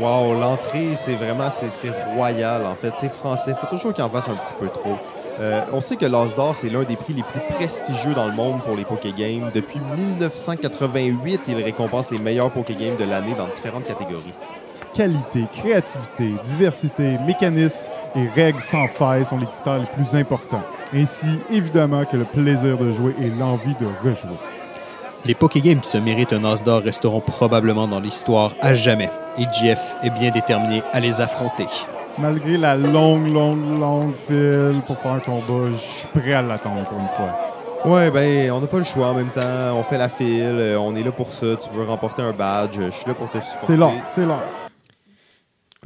Wow, 0.00 0.34
l'entrée, 0.34 0.94
c'est 0.96 1.14
vraiment 1.14 1.50
c'est, 1.50 1.90
royal, 2.14 2.66
en 2.66 2.74
fait. 2.74 2.92
C'est 3.00 3.12
français. 3.12 3.54
faut 3.54 3.68
toujours 3.68 3.94
qu'il 3.94 4.02
en 4.02 4.08
fasse 4.08 4.28
un 4.28 4.34
petit 4.34 4.54
peu 4.58 4.66
trop. 4.66 4.98
Euh, 5.40 5.62
on 5.72 5.80
sait 5.80 5.96
que 5.96 6.06
l'As 6.06 6.34
d'Or, 6.34 6.54
c'est 6.56 6.68
l'un 6.68 6.82
des 6.82 6.96
prix 6.96 7.12
les 7.12 7.22
plus 7.22 7.40
prestigieux 7.54 8.14
dans 8.14 8.26
le 8.26 8.32
monde 8.32 8.60
pour 8.62 8.76
les 8.76 8.84
Pokégames. 8.84 9.50
Depuis 9.54 9.78
1988, 9.78 11.42
il 11.48 11.62
récompense 11.62 12.10
les 12.10 12.18
meilleurs 12.18 12.50
Pokégames 12.50 12.96
de 12.96 13.04
l'année 13.04 13.34
dans 13.36 13.46
différentes 13.46 13.86
catégories. 13.86 14.32
Qualité, 14.94 15.44
créativité, 15.56 16.34
diversité, 16.44 17.18
mécanismes 17.26 17.90
et 18.14 18.28
règles 18.28 18.60
sans 18.60 18.86
faille 18.86 19.24
sont 19.24 19.38
les 19.38 19.46
critères 19.46 19.78
les 19.78 19.86
plus 19.86 20.16
importants. 20.16 20.62
Ainsi, 20.94 21.26
évidemment, 21.50 22.04
que 22.04 22.16
le 22.16 22.24
plaisir 22.24 22.78
de 22.78 22.92
jouer 22.92 23.14
et 23.20 23.28
l'envie 23.40 23.74
de 23.80 23.86
rejouer. 24.02 24.38
Les 25.24 25.34
Pokégames 25.34 25.80
qui 25.80 25.90
se 25.90 25.98
méritent 25.98 26.32
un 26.32 26.44
as 26.44 26.62
d'or 26.62 26.82
resteront 26.82 27.20
probablement 27.20 27.88
dans 27.88 27.98
l'histoire 27.98 28.52
à 28.60 28.74
jamais, 28.74 29.10
et 29.36 29.44
GF 29.44 29.96
est 30.02 30.10
bien 30.10 30.30
déterminé 30.30 30.82
à 30.92 31.00
les 31.00 31.20
affronter. 31.20 31.66
Malgré 32.18 32.56
la 32.56 32.76
longue, 32.76 33.32
longue, 33.32 33.80
longue 33.80 34.14
file 34.28 34.80
pour 34.86 34.98
faire 34.98 35.12
un 35.12 35.18
combat, 35.18 35.68
je 35.72 35.76
suis 35.76 36.06
prêt 36.14 36.34
à 36.34 36.42
l'attendre 36.42 36.84
pour 36.84 37.00
une 37.00 37.08
fois. 37.08 37.92
Ouais, 37.92 38.10
ben, 38.10 38.52
on 38.52 38.60
n'a 38.60 38.66
pas 38.66 38.78
le 38.78 38.84
choix 38.84 39.08
en 39.08 39.14
même 39.14 39.30
temps. 39.30 39.76
On 39.76 39.82
fait 39.82 39.98
la 39.98 40.08
file, 40.08 40.76
on 40.78 40.94
est 40.94 41.02
là 41.02 41.10
pour 41.10 41.32
ça. 41.32 41.46
Tu 41.56 41.76
veux 41.76 41.84
remporter 41.84 42.22
un 42.22 42.32
badge, 42.32 42.76
je 42.80 42.90
suis 42.90 43.06
là 43.06 43.14
pour 43.14 43.30
te 43.30 43.40
supporter. 43.40 43.66
C'est 43.66 43.76
l'heure, 43.76 43.92
c'est 44.08 44.24
l'heure. 44.24 44.63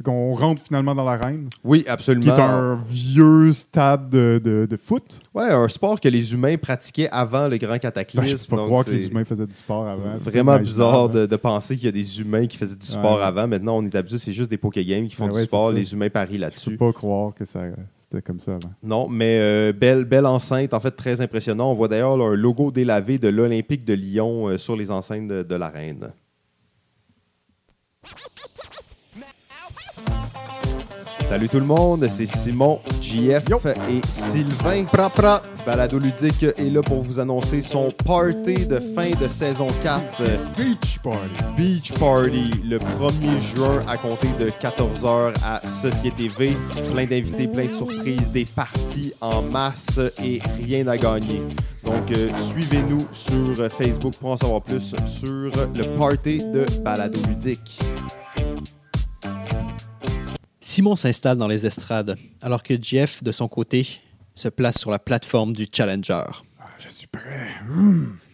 Qu'on 0.03 0.33
rentre 0.33 0.61
finalement 0.61 0.95
dans 0.95 1.03
l'arène, 1.03 1.47
Oui, 1.63 1.83
qui 1.83 1.89
absolument. 1.89 2.35
est 2.35 2.39
un 2.39 2.75
vieux 2.87 3.51
stade 3.53 4.09
de, 4.09 4.39
de- 4.43 4.65
de 4.69 4.77
foot. 4.77 5.19
Ouais, 5.33 5.49
un 5.51 5.67
sport 5.67 5.99
que 5.99 6.07
les 6.07 6.33
humains 6.33 6.57
pratiquaient 6.57 7.09
avant 7.11 7.47
le 7.47 7.57
grand 7.57 7.73
Ben, 7.73 7.79
cataclysme. 7.79 8.25
je 8.37 8.47
peux 8.47 8.55
pas 8.55 8.65
croire 8.65 8.85
que 8.85 8.91
les 8.91 9.07
humains 9.07 9.25
faisaient 9.25 9.45
du 9.47 9.53
sport 9.53 9.87
avant. 9.87 10.17
C'est 10.19 10.29
Vraiment 10.29 10.57
bizarre 10.59 11.03
hein. 11.05 11.07
de, 11.09 11.25
de 11.25 11.35
penser 11.35 11.75
qu'il 11.75 11.85
y 11.85 11.89
a 11.89 11.91
des 11.91 12.21
humains 12.21 12.47
qui 12.47 12.57
faisaient 12.57 12.75
du 12.75 12.85
sport 12.85 13.17
Ouais. 13.17 13.23
avant. 13.23 13.47
Maintenant, 13.47 13.77
on 13.77 13.85
est 13.85 13.95
habitué, 13.95 14.17
c'est 14.19 14.31
juste 14.31 14.49
des 14.49 14.57
Pokégames 14.57 15.07
qui 15.07 15.15
font 15.15 15.25
Ben 15.25 15.31
du 15.33 15.37
ouais, 15.39 15.45
sport. 15.45 15.71
Les 15.71 15.91
humains 15.93 16.09
parient 16.09 16.29
Je 16.33 16.37
peux 16.37 16.41
là-dessus. 16.41 16.77
pas 16.77 16.93
croire 16.93 17.33
que 17.33 17.43
ça, 17.45 17.61
c'était 18.01 18.21
comme 18.21 18.39
ça 18.39 18.51
avant. 18.51 18.71
Non, 18.83 19.07
mais 19.09 19.37
euh, 19.39 19.73
belle, 19.73 20.05
belle 20.05 20.25
enceinte, 20.25 20.73
en 20.73 20.79
fait, 20.79 20.91
très 20.91 21.21
impressionnant. 21.21 21.71
On 21.71 21.73
voit 21.75 21.87
d'ailleurs 21.89 22.13
un 22.21 22.35
logo 22.35 22.71
délavé 22.71 23.17
de 23.17 23.27
l'Olympique 23.27 23.83
de 23.85 23.93
Lyon 23.93 24.47
euh, 24.49 24.57
sur 24.57 24.75
les 24.75 24.91
enceintes 24.91 25.27
de, 25.27 25.43
de 25.43 25.55
l'arène. 25.55 26.09
Salut 31.29 31.47
tout 31.47 31.59
le 31.59 31.65
monde, 31.65 32.07
c'est 32.09 32.25
Simon, 32.25 32.79
JF 32.99 33.43
et 33.87 34.01
Sylvain. 34.09 34.85
Prapra. 34.85 35.43
Balado 35.63 35.99
Ludique 35.99 36.41
est 36.41 36.71
là 36.71 36.81
pour 36.81 37.03
vous 37.03 37.19
annoncer 37.19 37.61
son 37.61 37.91
party 38.03 38.65
de 38.65 38.79
fin 38.79 39.11
de 39.11 39.27
saison 39.27 39.67
4. 39.83 40.23
Beach 40.57 40.97
Party. 41.03 41.29
Beach 41.55 41.91
Party 41.99 42.49
le 42.65 42.79
1er 42.79 43.39
juin 43.55 43.83
à 43.87 43.97
compter 43.97 44.29
de 44.39 44.49
14h 44.49 45.35
à 45.45 45.61
Société 45.67 46.29
V. 46.29 46.57
Plein 46.91 47.05
d'invités, 47.05 47.47
plein 47.47 47.67
de 47.67 47.73
surprises, 47.73 48.31
des 48.31 48.45
parties 48.45 49.13
en 49.21 49.43
masse 49.43 49.99
et 50.23 50.41
rien 50.65 50.87
à 50.87 50.97
gagner. 50.97 51.43
Donc, 51.85 52.09
euh, 52.11 52.31
suivez-nous 52.39 53.07
sur 53.11 53.55
Facebook 53.71 54.15
pour 54.19 54.31
en 54.31 54.37
savoir 54.37 54.63
plus 54.63 54.95
sur 55.05 55.51
le 55.75 55.95
party 55.95 56.39
de 56.39 56.65
Balado 56.81 57.19
Ludique. 57.27 57.79
Simon 60.69 60.95
s'installe 60.95 61.39
dans 61.39 61.47
les 61.47 61.65
estrades, 61.65 62.15
alors 62.43 62.61
que 62.61 62.75
Jeff, 62.79 63.23
de 63.23 63.31
son 63.31 63.47
côté, 63.47 63.87
se 64.35 64.49
place 64.49 64.77
sur 64.77 64.91
la 64.91 64.99
plateforme 64.99 65.51
du 65.51 65.65
Challenger. 65.71 66.25
Ah, 66.59 66.67
je 66.77 66.89
suis 66.89 67.07
prêt. 67.07 67.47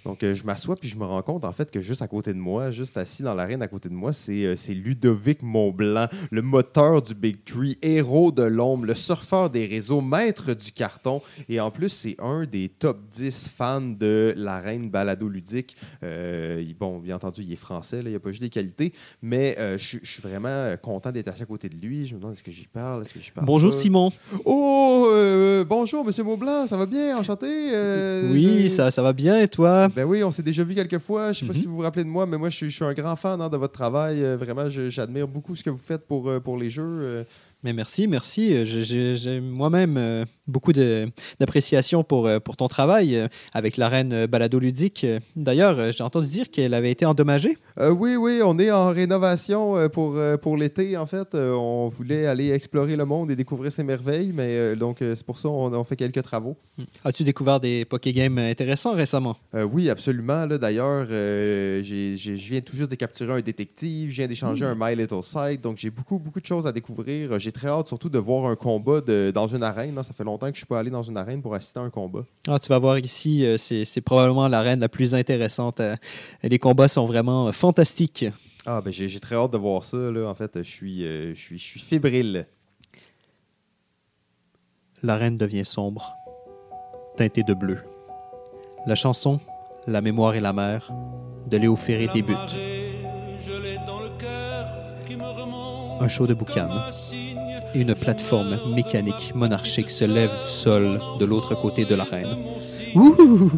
Donc, 0.05 0.24
euh, 0.24 0.33
je 0.33 0.43
m'assois 0.43 0.75
puis 0.75 0.88
je 0.88 0.97
me 0.97 1.03
rends 1.03 1.24
compte 1.24 1.43
en 1.45 1.51
fait 1.51 1.71
que 1.71 1.81
juste 1.81 2.01
à 2.03 2.07
côté 2.07 2.31
de 2.31 2.38
moi, 2.38 2.69
juste 2.69 2.95
assis 2.95 3.24
dans 3.24 3.33
l'arène 3.33 3.62
à 3.63 3.67
côté 3.67 3.89
de 3.89 3.93
moi, 3.93 4.13
c'est 4.13 4.45
euh, 4.45 4.55
Ludovic 4.69 5.41
Montblanc, 5.41 6.07
le 6.31 6.41
moteur 6.43 7.01
du 7.01 7.15
Big 7.15 7.43
Tree, 7.43 7.77
héros 7.81 8.31
de 8.31 8.43
l'ombre, 8.43 8.85
le 8.85 8.93
surfeur 8.93 9.50
des 9.50 9.65
réseaux, 9.65 10.01
maître 10.01 10.53
du 10.53 10.71
carton. 10.71 11.21
Et 11.50 11.59
en 11.59 11.71
plus, 11.71 11.89
c'est 11.89 12.15
un 12.19 12.45
des 12.45 12.69
top 12.69 13.00
10 13.13 13.50
fans 13.50 13.81
de 13.81 14.33
l'arène 14.38 14.89
balado 14.89 15.27
ludique. 15.27 15.75
Euh, 16.03 16.63
bon, 16.79 17.00
bien 17.00 17.15
entendu, 17.15 17.41
il 17.41 17.51
est 17.51 17.57
français, 17.57 17.97
là, 17.97 18.09
il 18.09 18.12
n'y 18.12 18.15
a 18.15 18.19
pas 18.19 18.29
juste 18.29 18.41
des 18.41 18.50
qualités, 18.50 18.93
mais 19.21 19.57
je 19.77 19.97
suis 20.03 20.21
vraiment 20.21 20.75
content 20.81 21.12
d'être 21.12 21.29
assis 21.29 21.43
à 21.43 21.45
côté 21.45 21.67
de 21.67 21.75
lui. 21.77 22.05
Je 22.05 22.13
me 22.13 22.19
demande 22.19 22.33
est-ce 22.33 22.43
que 22.43 22.51
j'y 22.51 22.67
parle, 22.67 23.01
est-ce 23.01 23.13
que 23.13 23.19
j'y 23.19 23.31
parle 23.31 23.47
Bonjour 23.47 23.71
pas? 23.71 23.77
Simon. 23.77 24.12
Oh, 24.43 24.95
euh, 25.62 25.63
bonjour, 25.65 26.03
Monsieur 26.05 26.24
Montblanc, 26.24 26.67
ça 26.67 26.77
va 26.77 26.85
bien, 26.85 27.17
enchanté. 27.17 27.47
euh, 27.74 28.31
oui, 28.31 28.63
je- 28.63 28.67
ça, 28.67 28.91
ça 28.91 29.01
va 29.01 29.13
bien 29.13 29.39
et 29.39 29.47
toi? 29.47 29.88
ben 29.88 30.03
oui, 30.05 30.24
on 30.24 30.31
s'est 30.31 30.43
déjà 30.43 30.63
vu 30.63 30.75
quelques 30.75 31.00
fois. 31.00 31.31
Je 31.31 31.39
sais 31.39 31.45
pas 31.45 31.53
Mhm. 31.53 31.59
si 31.59 31.65
vous 31.67 31.75
vous 31.75 31.81
rappelez 31.81 32.03
de 32.03 32.09
moi, 32.09 32.25
mais 32.25 32.38
moi, 32.38 32.50
je 32.50 32.55
suis, 32.55 32.69
je 32.69 32.75
suis 32.75 32.85
un 32.85 32.93
grand 32.93 33.15
fan 33.15 33.41
hein, 33.41 33.50
de 33.50 33.57
votre 33.57 33.74
travail. 33.74 34.24
Euh, 34.24 34.38
vraiment, 34.38 34.69
j'admire 34.69 35.27
beaucoup 35.27 35.55
ce 35.55 35.63
que 35.63 35.69
vous 35.69 35.77
faites 35.77 36.05
pour, 36.07 36.31
pour 36.43 36.57
les 36.57 36.69
jeux. 36.69 37.25
Mais 37.63 37.74
merci, 37.74 38.07
merci. 38.07 38.53
Moi-même 39.41 40.25
beaucoup 40.48 40.74
d'appréciation 41.40 42.04
pour, 42.04 42.28
euh, 42.28 42.40
pour 42.40 42.58
ton 42.58 42.68
travail 42.68 43.16
euh, 43.16 43.28
avec 43.54 43.78
l'arène 43.78 44.14
euh, 44.14 44.28
balado 44.28 44.60
ludique. 44.60 45.04
Euh, 45.04 45.20
D'ailleurs, 45.36 45.92
j'ai 45.92 46.04
entendu 46.04 46.28
dire 46.30 46.50
qu'elle 46.50 46.74
avait 46.74 46.92
été 46.92 47.06
endommagée. 47.06 47.58
euh, 47.80 47.90
oui, 47.90 48.16
oui, 48.16 48.42
on 48.44 48.58
est 48.60 48.72
en 48.72 48.90
rénovation 48.90 49.90
pour, 49.90 50.20
pour 50.42 50.58
l'été, 50.58 50.98
en 50.98 51.06
fait. 51.06 51.36
On 51.36 51.88
voulait 51.88 52.25
aller 52.28 52.52
explorer 52.52 52.96
le 52.96 53.06
monde 53.06 53.32
et 53.32 53.36
découvrir 53.36 53.72
ses 53.72 53.84
merveilles, 53.84 54.32
mais 54.34 54.75
donc 54.75 54.98
c'est 55.00 55.24
pour 55.25 55.40
ça 55.40 55.50
qu'on 55.50 55.74
on 55.74 55.84
fait 55.84 55.96
quelques 55.96 56.22
travaux. 56.24 56.56
As-tu 57.04 57.24
découvert 57.24 57.60
des 57.60 57.86
Pokégames 57.86 58.38
intéressants 58.38 58.94
récemment? 58.94 59.36
Euh, 59.54 59.64
oui, 59.64 59.90
absolument. 59.90 60.46
D'ailleurs, 60.48 61.08
euh, 61.10 61.82
je 61.84 62.32
viens 62.32 62.62
tout 62.62 62.75
juste 62.75 62.92
de 62.92 62.96
capturer 62.96 63.34
un 63.34 63.42
détective, 63.42 64.10
je 64.12 64.16
viens 64.16 64.28
d'échanger 64.28 64.66
un 64.66 64.75
My 64.78 64.96
Little 64.96 65.24
Site, 65.24 65.62
donc 65.62 65.78
j'ai 65.78 65.90
beaucoup, 65.90 66.20
beaucoup 66.20 66.40
de 66.42 66.46
choses 66.46 66.68
à 66.68 66.72
découvrir. 66.72 67.38
J'ai 67.40 67.52
très 67.52 67.68
hâte 67.68 67.88
surtout 67.88 68.10
de 68.10 68.20
voir 68.20 68.46
un 68.50 68.56
combat 68.56 69.02
de- 69.02 69.32
dans 69.34 69.48
une 69.48 69.64
arène. 69.64 69.98
hein. 69.98 70.04
Ça 70.04 70.14
fait 70.14 70.24
longtemps 70.24 70.35
que 70.39 70.54
je 70.54 70.58
suis 70.60 70.65
pas 70.65 70.80
allé 70.80 70.89
dans 70.89 71.04
une 71.04 71.18
arène 71.18 71.42
pour 71.42 71.54
assister 71.56 71.80
à 71.80 71.84
un 71.84 71.89
combat. 71.89 72.24
Ah, 72.48 72.60
tu 72.60 72.68
vas 72.70 72.80
voir 72.80 72.98
ici, 73.00 73.46
euh, 73.46 73.58
c'est 73.58 73.86
c'est 73.86 74.01
probablement 74.01 74.48
l'arène 74.48 74.80
la 74.80 74.89
plus 74.89 75.13
intéressante. 75.15 75.80
Euh, 75.80 75.96
Les 76.44 76.60
combats 76.60 76.88
sont 76.88 77.06
vraiment 77.06 77.48
euh, 77.48 77.51
fantastiques. 77.51 78.25
Ah, 78.65 78.82
ben 78.82 78.92
j'ai 78.92 79.08
j'ai 79.08 79.20
très 79.20 79.36
hâte 79.36 79.51
de 79.51 79.58
voir 79.58 79.84
ça. 79.84 79.98
Là. 79.98 80.27
En 80.27 80.36
fait, 80.36 80.58
je 80.58 80.70
suis, 80.70 81.01
je 81.04 81.34
suis, 81.36 81.58
je 81.58 81.63
suis 81.63 81.80
fébrile. 81.80 82.48
L'arène 85.04 85.38
devient 85.38 85.65
sombre, 85.65 86.15
teintée 87.15 87.44
de 87.44 87.54
bleu. 87.54 87.80
La 88.88 88.96
chanson 88.96 89.39
La 89.88 90.01
mémoire 90.01 90.34
et 90.36 90.39
la 90.39 90.54
mer 90.54 90.92
de 91.48 91.58
Léo 91.58 91.75
Ferré 91.75 92.08
débute. 92.13 92.36
Un 96.01 96.08
show 96.08 96.27
de 96.27 96.34
boucan 96.34 96.68
une 97.75 97.94
plateforme 97.94 98.58
mécanique 98.74 99.34
monarchique 99.36 99.89
se 99.89 100.05
lève 100.05 100.29
du 100.29 100.50
sol 100.50 101.00
de 101.20 101.25
l'autre 101.25 101.55
côté 101.55 101.86
de 101.86 101.96
l'arène. 101.96 102.38
Ouh, 102.96 103.51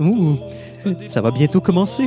ouh, 0.00 0.38
ça 1.08 1.20
va 1.20 1.30
bientôt 1.30 1.60
commencer. 1.60 2.06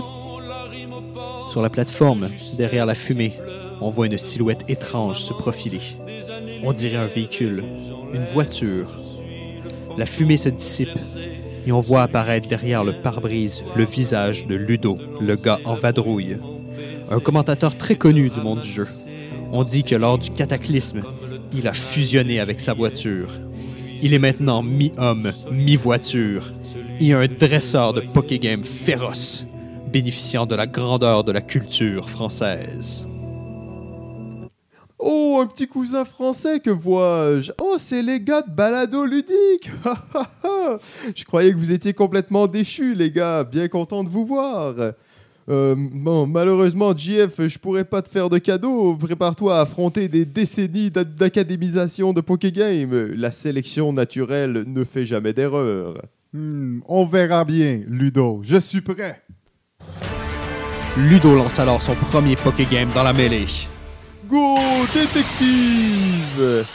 Sur 1.52 1.62
la 1.62 1.70
plateforme, 1.70 2.28
derrière 2.58 2.86
la 2.86 2.96
fumée, 2.96 3.34
on 3.82 3.90
voit 3.90 4.08
une 4.08 4.18
silhouette 4.18 4.64
étrange 4.70 5.22
se 5.22 5.34
profiler. 5.34 5.82
On 6.64 6.74
dirait 6.74 6.98
un 6.98 7.08
véhicule, 7.08 7.64
une 8.14 8.26
voiture. 8.34 8.88
La 9.98 10.06
fumée 10.06 10.38
se 10.38 10.50
dissipe 10.50 10.98
et 11.66 11.72
on 11.72 11.80
voit 11.82 12.04
apparaître 12.04 12.48
derrière 12.48 12.84
le 12.84 12.94
pare-brise 12.94 13.64
le 13.76 13.84
visage 13.84 14.48
de 14.48 14.56
Ludo, 14.56 14.98
le 15.20 15.36
gars 15.36 15.60
en 15.66 15.74
vadrouille. 15.74 16.38
Un 17.10 17.20
commentateur 17.20 17.78
très 17.78 17.96
connu 17.96 18.30
du 18.30 18.40
monde 18.40 18.62
du 18.62 18.70
jeu. 18.70 18.88
On 19.52 19.64
dit 19.64 19.84
que 19.84 19.96
lors 19.96 20.18
du 20.18 20.30
cataclysme, 20.30 21.04
il 21.58 21.68
a 21.68 21.74
fusionné 21.74 22.40
avec 22.40 22.60
sa 22.60 22.74
voiture. 22.74 23.30
Il 24.02 24.14
est 24.14 24.20
maintenant 24.20 24.62
mi-homme, 24.62 25.32
mi-voiture 25.52 26.52
et 27.00 27.14
un 27.14 27.26
dresseur 27.28 27.94
de 27.94 28.02
Pokégame 28.02 28.64
féroce, 28.64 29.44
bénéficiant 29.92 30.46
de 30.46 30.56
la 30.56 30.68
grandeur 30.68 31.24
de 31.24 31.32
la 31.32 31.42
culture 31.42 32.10
française. 32.10 33.08
Oh, 35.00 35.40
un 35.42 35.48
petit 35.48 35.68
cousin 35.68 36.06
français 36.06 36.60
que 36.60 36.70
vois-je? 36.70 37.52
Oh, 37.60 37.76
c'est 37.80 38.02
les 38.02 38.20
gars 38.20 38.42
de 38.42 38.50
Balado 38.50 39.06
Ludique. 39.06 39.70
je 41.16 41.24
croyais 41.24 41.52
que 41.52 41.58
vous 41.58 41.72
étiez 41.72 41.94
complètement 41.94 42.48
déchus, 42.48 42.96
les 42.96 43.12
gars. 43.12 43.44
Bien 43.44 43.68
content 43.68 44.04
de 44.04 44.10
vous 44.10 44.26
voir. 44.26 44.74
Euh, 45.50 45.76
bon, 45.78 46.28
malheureusement, 46.28 46.96
JF, 46.96 47.48
je 47.48 47.58
pourrais 47.58 47.86
pas 47.86 48.02
te 48.02 48.10
faire 48.10 48.30
de 48.30 48.38
cadeau. 48.38 48.96
Prépare-toi 48.96 49.58
à 49.58 49.62
affronter 49.62 50.08
des 50.10 50.26
décennies 50.26 50.92
d'a- 50.92 51.04
d'académisation 51.06 52.12
de 52.12 52.20
Pokégame. 52.22 53.14
La 53.16 53.32
sélection 53.32 53.94
naturelle 53.94 54.66
ne 54.68 54.84
fait 54.84 55.06
jamais 55.06 55.32
d'erreur. 55.34 56.02
Hmm, 56.34 56.80
on 56.88 57.06
verra 57.06 57.46
bien, 57.46 57.82
Ludo. 57.88 58.42
Je 58.44 58.58
suis 58.58 58.82
prêt. 58.82 59.22
Ludo 60.98 61.36
lance 61.36 61.60
alors 61.60 61.82
son 61.82 61.96
premier 61.96 62.36
Pokégame 62.36 62.90
dans 62.94 63.04
la 63.04 63.14
mêlée. 63.14 63.46
Go, 64.28 64.56
détective! 64.94 66.66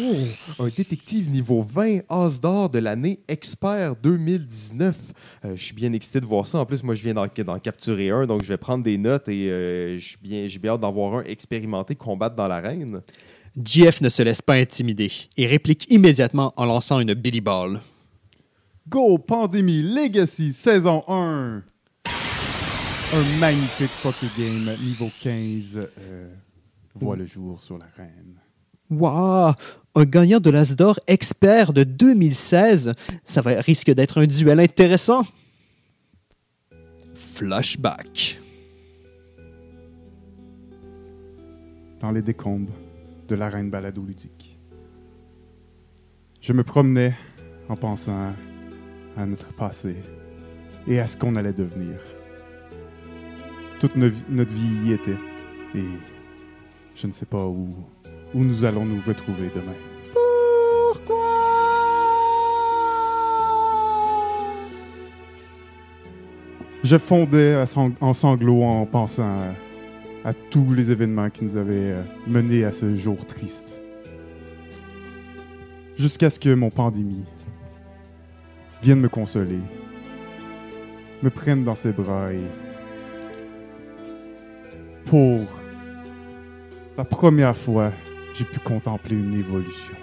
Oh, 0.00 0.64
un 0.64 0.68
détective 0.68 1.30
niveau 1.30 1.62
20, 1.62 2.00
As 2.08 2.40
d'or 2.40 2.68
de 2.70 2.78
l'année 2.78 3.20
Expert 3.26 3.96
2019. 3.96 4.96
Euh, 5.44 5.56
je 5.56 5.62
suis 5.64 5.74
bien 5.74 5.92
excité 5.92 6.20
de 6.20 6.26
voir 6.26 6.46
ça. 6.46 6.58
En 6.58 6.66
plus, 6.66 6.82
moi, 6.82 6.94
je 6.94 7.02
viens 7.02 7.14
d'en 7.14 7.58
capturer 7.58 8.10
un, 8.10 8.26
donc 8.26 8.42
je 8.42 8.48
vais 8.48 8.58
prendre 8.58 8.84
des 8.84 8.96
notes 8.98 9.28
et 9.28 9.50
euh, 9.50 9.98
je 9.98 10.04
suis 10.04 10.18
bien- 10.22 10.46
j'ai 10.46 10.58
bien 10.58 10.72
hâte 10.72 10.80
d'en 10.80 10.92
voir 10.92 11.14
un 11.20 11.24
expérimenté 11.24 11.94
combattre 11.96 12.36
dans 12.36 12.46
l'arène. 12.46 13.00
GF 13.56 14.00
ne 14.02 14.08
se 14.08 14.22
laisse 14.22 14.42
pas 14.42 14.54
intimider 14.54 15.10
et 15.36 15.46
réplique 15.46 15.86
immédiatement 15.90 16.52
en 16.56 16.64
lançant 16.66 17.00
une 17.00 17.14
Billy 17.14 17.40
Ball. 17.40 17.80
Go 18.88 19.18
Pandémie 19.18 19.82
Legacy 19.82 20.52
saison 20.52 21.02
1. 21.08 21.62
Un 23.14 23.38
magnifique 23.40 23.90
Pokégame 24.02 24.76
niveau 24.84 25.10
15 25.22 25.78
euh, 25.98 26.28
voit 26.94 27.16
le 27.16 27.26
jour 27.26 27.60
sur 27.62 27.78
l'arène. 27.78 28.34
Waouh! 28.90 29.52
Un 29.94 30.04
gagnant 30.04 30.38
de 30.40 30.50
l'Asdor 30.50 31.00
expert 31.06 31.72
de 31.72 31.82
2016. 31.84 32.94
Ça 33.24 33.40
va, 33.40 33.60
risque 33.60 33.90
d'être 33.92 34.20
un 34.20 34.26
duel 34.26 34.60
intéressant. 34.60 35.26
Flashback. 37.14 38.38
Dans 42.00 42.12
les 42.12 42.22
décombres 42.22 42.72
de 43.28 43.34
l'arène 43.34 43.70
balado 43.70 44.02
ludique. 44.04 44.58
Je 46.40 46.52
me 46.52 46.62
promenais 46.62 47.14
en 47.68 47.76
pensant 47.76 48.32
à 49.16 49.26
notre 49.26 49.52
passé 49.54 49.96
et 50.86 51.00
à 51.00 51.06
ce 51.08 51.16
qu'on 51.16 51.34
allait 51.36 51.52
devenir. 51.52 51.98
Toute 53.80 53.96
no- 53.96 54.10
notre 54.28 54.52
vie 54.52 54.88
y 54.88 54.92
était. 54.92 55.16
Et 55.74 55.84
je 56.94 57.06
ne 57.06 57.12
sais 57.12 57.26
pas 57.26 57.44
où, 57.44 57.68
où 58.34 58.44
nous 58.44 58.64
allons 58.64 58.84
nous 58.84 59.00
retrouver 59.06 59.50
demain. 59.54 59.74
Je 66.84 66.96
fondais 66.96 67.62
en 68.00 68.14
sanglots 68.14 68.62
en 68.62 68.86
pensant 68.86 69.36
à, 70.24 70.28
à 70.28 70.32
tous 70.32 70.72
les 70.72 70.90
événements 70.90 71.28
qui 71.28 71.44
nous 71.44 71.56
avaient 71.56 71.92
euh, 71.92 72.02
menés 72.26 72.64
à 72.64 72.72
ce 72.72 72.94
jour 72.94 73.26
triste. 73.26 73.78
Jusqu'à 75.96 76.30
ce 76.30 76.38
que 76.38 76.54
mon 76.54 76.70
pandémie 76.70 77.24
vienne 78.82 79.00
me 79.00 79.08
consoler, 79.08 79.58
me 81.22 81.30
prenne 81.30 81.64
dans 81.64 81.74
ses 81.74 81.92
bras 81.92 82.32
et 82.32 82.40
pour 85.04 85.40
la 86.96 87.04
première 87.04 87.56
fois, 87.56 87.92
j'ai 88.38 88.44
pu 88.44 88.60
contempler 88.60 89.16
une 89.16 89.34
évolution. 89.34 89.94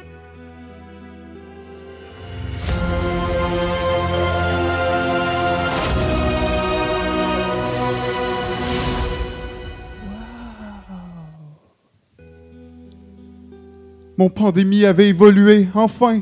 Mon 14.17 14.29
pandémie 14.29 14.85
avait 14.85 15.09
évolué, 15.09 15.67
enfin! 15.73 16.21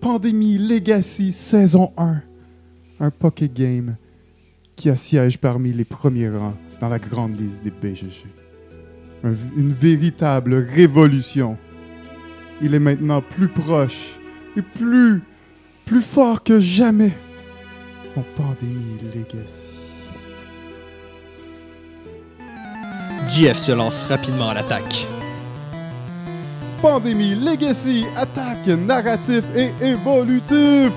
Pandémie 0.00 0.58
Legacy 0.58 1.32
saison 1.32 1.92
1. 1.96 2.20
Un 3.00 3.10
poké 3.10 3.48
game 3.48 3.96
qui 4.76 4.90
assiège 4.90 5.38
parmi 5.38 5.72
les 5.72 5.84
premiers 5.84 6.30
rangs 6.30 6.56
dans 6.80 6.88
la 6.88 6.98
grande 6.98 7.38
liste 7.40 7.62
des 7.62 7.70
BGG. 7.70 8.43
Un- 9.24 9.32
une 9.56 9.72
véritable 9.72 10.54
révolution. 10.74 11.56
Il 12.62 12.74
est 12.74 12.78
maintenant 12.78 13.22
plus 13.22 13.48
proche 13.48 14.16
et 14.56 14.62
plus, 14.62 15.22
plus 15.84 16.00
fort 16.02 16.42
que 16.42 16.60
jamais. 16.60 17.12
Mon 18.16 18.24
pandémie 18.36 18.98
Legacy. 19.14 19.68
GF 23.28 23.56
se 23.56 23.72
lance 23.72 24.04
rapidement 24.04 24.50
à 24.50 24.54
l'attaque. 24.54 25.06
Pandémie 26.82 27.34
Legacy, 27.34 28.04
attaque, 28.16 28.66
narratif 28.66 29.42
et 29.56 29.70
évolutif. 29.84 30.92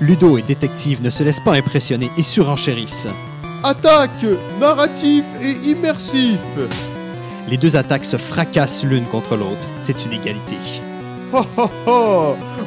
Ludo 0.00 0.38
et 0.38 0.42
Détective 0.42 1.02
ne 1.02 1.10
se 1.10 1.22
laissent 1.24 1.40
pas 1.44 1.56
impressionner 1.56 2.08
et 2.16 2.22
surenchérissent. 2.22 3.08
Attaque, 3.64 4.24
narratif 4.60 5.24
et 5.42 5.70
immersif. 5.70 6.38
Les 7.48 7.56
deux 7.56 7.76
attaques 7.76 8.04
se 8.04 8.16
fracassent 8.16 8.84
l'une 8.84 9.04
contre 9.04 9.36
l'autre. 9.36 9.66
C'est 9.82 10.04
une 10.04 10.12
égalité. 10.12 10.56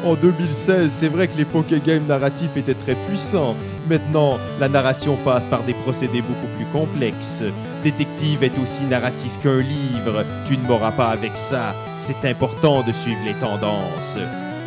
En 0.05 0.15
2016, 0.15 0.91
c'est 0.91 1.07
vrai 1.07 1.27
que 1.27 1.37
les 1.37 1.45
Pokégames 1.45 2.05
narratifs 2.07 2.57
étaient 2.57 2.73
très 2.73 2.95
puissants. 2.95 3.55
Maintenant, 3.89 4.37
la 4.59 4.67
narration 4.67 5.17
passe 5.23 5.45
par 5.45 5.63
des 5.63 5.73
procédés 5.73 6.21
beaucoup 6.21 6.47
plus 6.57 6.65
complexes. 6.73 7.43
Détective 7.83 8.43
est 8.43 8.57
aussi 8.61 8.83
narratif 8.83 9.31
qu'un 9.41 9.61
livre. 9.61 10.25
Tu 10.45 10.57
ne 10.57 10.67
m'auras 10.67 10.91
pas 10.91 11.07
avec 11.07 11.31
ça. 11.35 11.73
C'est 12.01 12.27
important 12.29 12.83
de 12.83 12.91
suivre 12.91 13.21
les 13.25 13.33
tendances. 13.35 14.17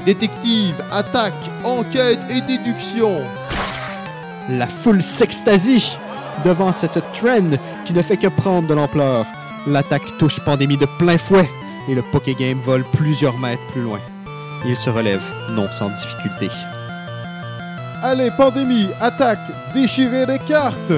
Détective, 0.07 0.83
attaque, 0.91 1.35
enquête 1.65 2.21
et 2.31 2.41
déduction. 2.43 3.13
La 4.51 4.67
foule 4.67 5.03
s'extasie 5.03 5.99
devant 6.45 6.73
cette 6.73 7.03
trend 7.13 7.59
qui 7.85 7.93
ne 7.93 8.03
fait 8.03 8.17
que 8.17 8.29
prendre 8.29 8.69
de 8.69 8.75
l'ampleur. 8.75 9.27
L'attaque 9.67 10.17
touche 10.19 10.39
Pandémie 10.41 10.77
de 10.77 10.87
plein 10.99 11.19
fouet 11.19 11.51
et 11.89 11.95
le 11.95 12.03
Pokégame 12.03 12.59
vole 12.59 12.85
plusieurs 12.93 13.37
mètres 13.39 13.63
plus 13.73 13.83
loin. 13.83 13.99
Il 14.65 14.77
se 14.77 14.91
relève, 14.91 15.23
non 15.51 15.67
sans 15.73 15.91
difficulté. 15.91 16.49
Allez, 18.03 18.31
pandémie, 18.37 18.89
attaque, 19.01 19.41
déchirez 19.75 20.27
les 20.27 20.39
cartes. 20.39 20.93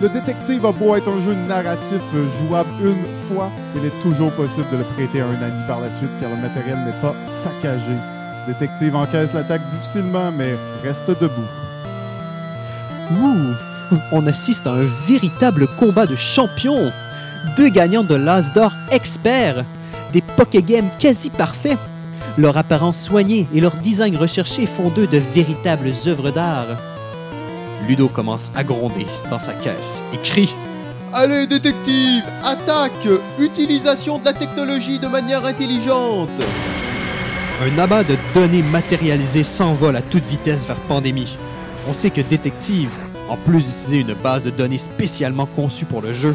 Le 0.00 0.08
détective 0.08 0.64
a 0.64 0.72
beau 0.72 0.96
être 0.96 1.08
un 1.08 1.20
jeu 1.20 1.34
narratif 1.46 2.00
euh, 2.14 2.26
jouable 2.40 2.68
une 2.82 3.04
fois, 3.28 3.50
il 3.76 3.84
est 3.84 4.02
toujours 4.02 4.32
possible 4.32 4.66
de 4.72 4.78
le 4.78 4.84
prêter 4.84 5.20
à 5.20 5.26
un 5.26 5.42
ami 5.42 5.66
par 5.68 5.80
la 5.80 5.90
suite 5.90 6.10
car 6.20 6.30
le 6.30 6.36
matériel 6.36 6.78
n'est 6.84 7.00
pas 7.02 7.14
saccagé. 7.42 7.94
Détective 8.46 8.96
encaisse 8.96 9.34
l'attaque 9.34 9.66
difficilement 9.68 10.32
mais 10.32 10.54
reste 10.82 11.08
debout. 11.08 11.48
Ouh, 13.12 13.54
on 14.12 14.26
assiste 14.26 14.66
à 14.66 14.72
un 14.72 14.86
véritable 15.06 15.66
combat 15.78 16.06
de 16.06 16.16
champions. 16.16 16.90
Deux 17.56 17.68
gagnants 17.68 18.04
de 18.04 18.14
l'As 18.14 18.52
d'or 18.52 18.72
experts, 18.90 19.64
des 20.12 20.22
Pokégames 20.36 20.90
quasi 20.98 21.30
parfaits. 21.30 21.78
Leur 22.36 22.56
apparence 22.56 23.00
soignée 23.00 23.46
et 23.54 23.60
leur 23.60 23.76
design 23.76 24.16
recherché 24.16 24.66
font 24.66 24.88
d'eux 24.88 25.06
de 25.06 25.18
véritables 25.34 25.92
œuvres 26.06 26.30
d'art. 26.30 26.78
Ludo 27.86 28.08
commence 28.08 28.50
à 28.54 28.64
gronder 28.64 29.06
dans 29.30 29.38
sa 29.38 29.52
caisse 29.52 30.02
et 30.12 30.18
crie 30.18 30.54
Allez, 31.12 31.46
détective, 31.46 32.24
attaque, 32.42 33.08
utilisation 33.38 34.18
de 34.18 34.24
la 34.24 34.32
technologie 34.32 34.98
de 34.98 35.06
manière 35.06 35.44
intelligente. 35.44 36.28
Un 37.62 37.78
amas 37.78 38.02
de 38.02 38.16
données 38.34 38.64
matérialisées 38.64 39.44
s'envole 39.44 39.94
à 39.94 40.02
toute 40.02 40.24
vitesse 40.24 40.66
vers 40.66 40.76
Pandémie. 40.88 41.38
On 41.88 41.94
sait 41.94 42.10
que 42.10 42.20
Détective, 42.20 42.90
en 43.28 43.36
plus 43.36 43.62
d'utiliser 43.64 44.00
une 44.00 44.14
base 44.14 44.42
de 44.42 44.50
données 44.50 44.78
spécialement 44.78 45.46
conçue 45.46 45.84
pour 45.84 46.02
le 46.02 46.12
jeu, 46.12 46.34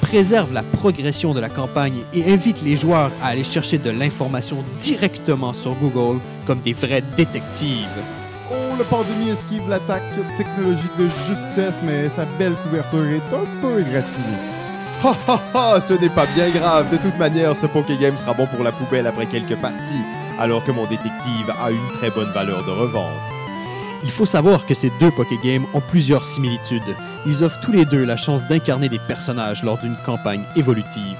préserve 0.00 0.52
la 0.52 0.62
progression 0.62 1.32
de 1.32 1.40
la 1.40 1.48
campagne 1.48 2.00
et 2.12 2.32
invite 2.32 2.62
les 2.62 2.76
joueurs 2.76 3.10
à 3.22 3.28
aller 3.28 3.44
chercher 3.44 3.78
de 3.78 3.90
l'information 3.90 4.58
directement 4.80 5.52
sur 5.52 5.74
Google 5.74 6.20
comme 6.46 6.60
des 6.60 6.72
vrais 6.72 7.02
détectives. 7.16 7.86
Oh, 8.50 8.74
le 8.76 8.84
pandémie 8.84 9.30
esquive 9.30 9.68
l'attaque 9.68 10.02
technologie 10.36 10.90
de 10.98 11.08
justesse 11.28 11.80
mais 11.84 12.08
sa 12.10 12.24
belle 12.38 12.54
couverture 12.64 13.06
est 13.06 13.34
un 13.34 13.60
peu 13.60 13.80
égratignée. 13.80 14.62
Ha 15.04 15.16
ha 15.26 15.40
ha, 15.54 15.80
ce 15.80 15.94
n'est 15.94 16.08
pas 16.08 16.26
bien 16.26 16.50
grave. 16.50 16.90
De 16.92 16.96
toute 16.96 17.18
manière, 17.18 17.56
ce 17.56 17.66
Pokégame 17.66 18.16
sera 18.16 18.34
bon 18.34 18.46
pour 18.46 18.62
la 18.62 18.70
poubelle 18.70 19.06
après 19.06 19.26
quelques 19.26 19.56
parties, 19.56 20.04
alors 20.38 20.64
que 20.64 20.70
mon 20.70 20.84
détective 20.84 21.52
a 21.60 21.70
une 21.72 21.98
très 21.98 22.10
bonne 22.10 22.30
valeur 22.32 22.64
de 22.64 22.70
revente. 22.70 23.41
Il 24.04 24.10
faut 24.10 24.26
savoir 24.26 24.66
que 24.66 24.74
ces 24.74 24.90
deux 24.98 25.10
Pokégames 25.12 25.66
ont 25.74 25.80
plusieurs 25.80 26.24
similitudes. 26.24 26.82
Ils 27.26 27.44
offrent 27.44 27.60
tous 27.60 27.72
les 27.72 27.84
deux 27.84 28.04
la 28.04 28.16
chance 28.16 28.46
d'incarner 28.46 28.88
des 28.88 28.98
personnages 28.98 29.62
lors 29.62 29.78
d'une 29.78 29.96
campagne 30.04 30.42
évolutive. 30.56 31.16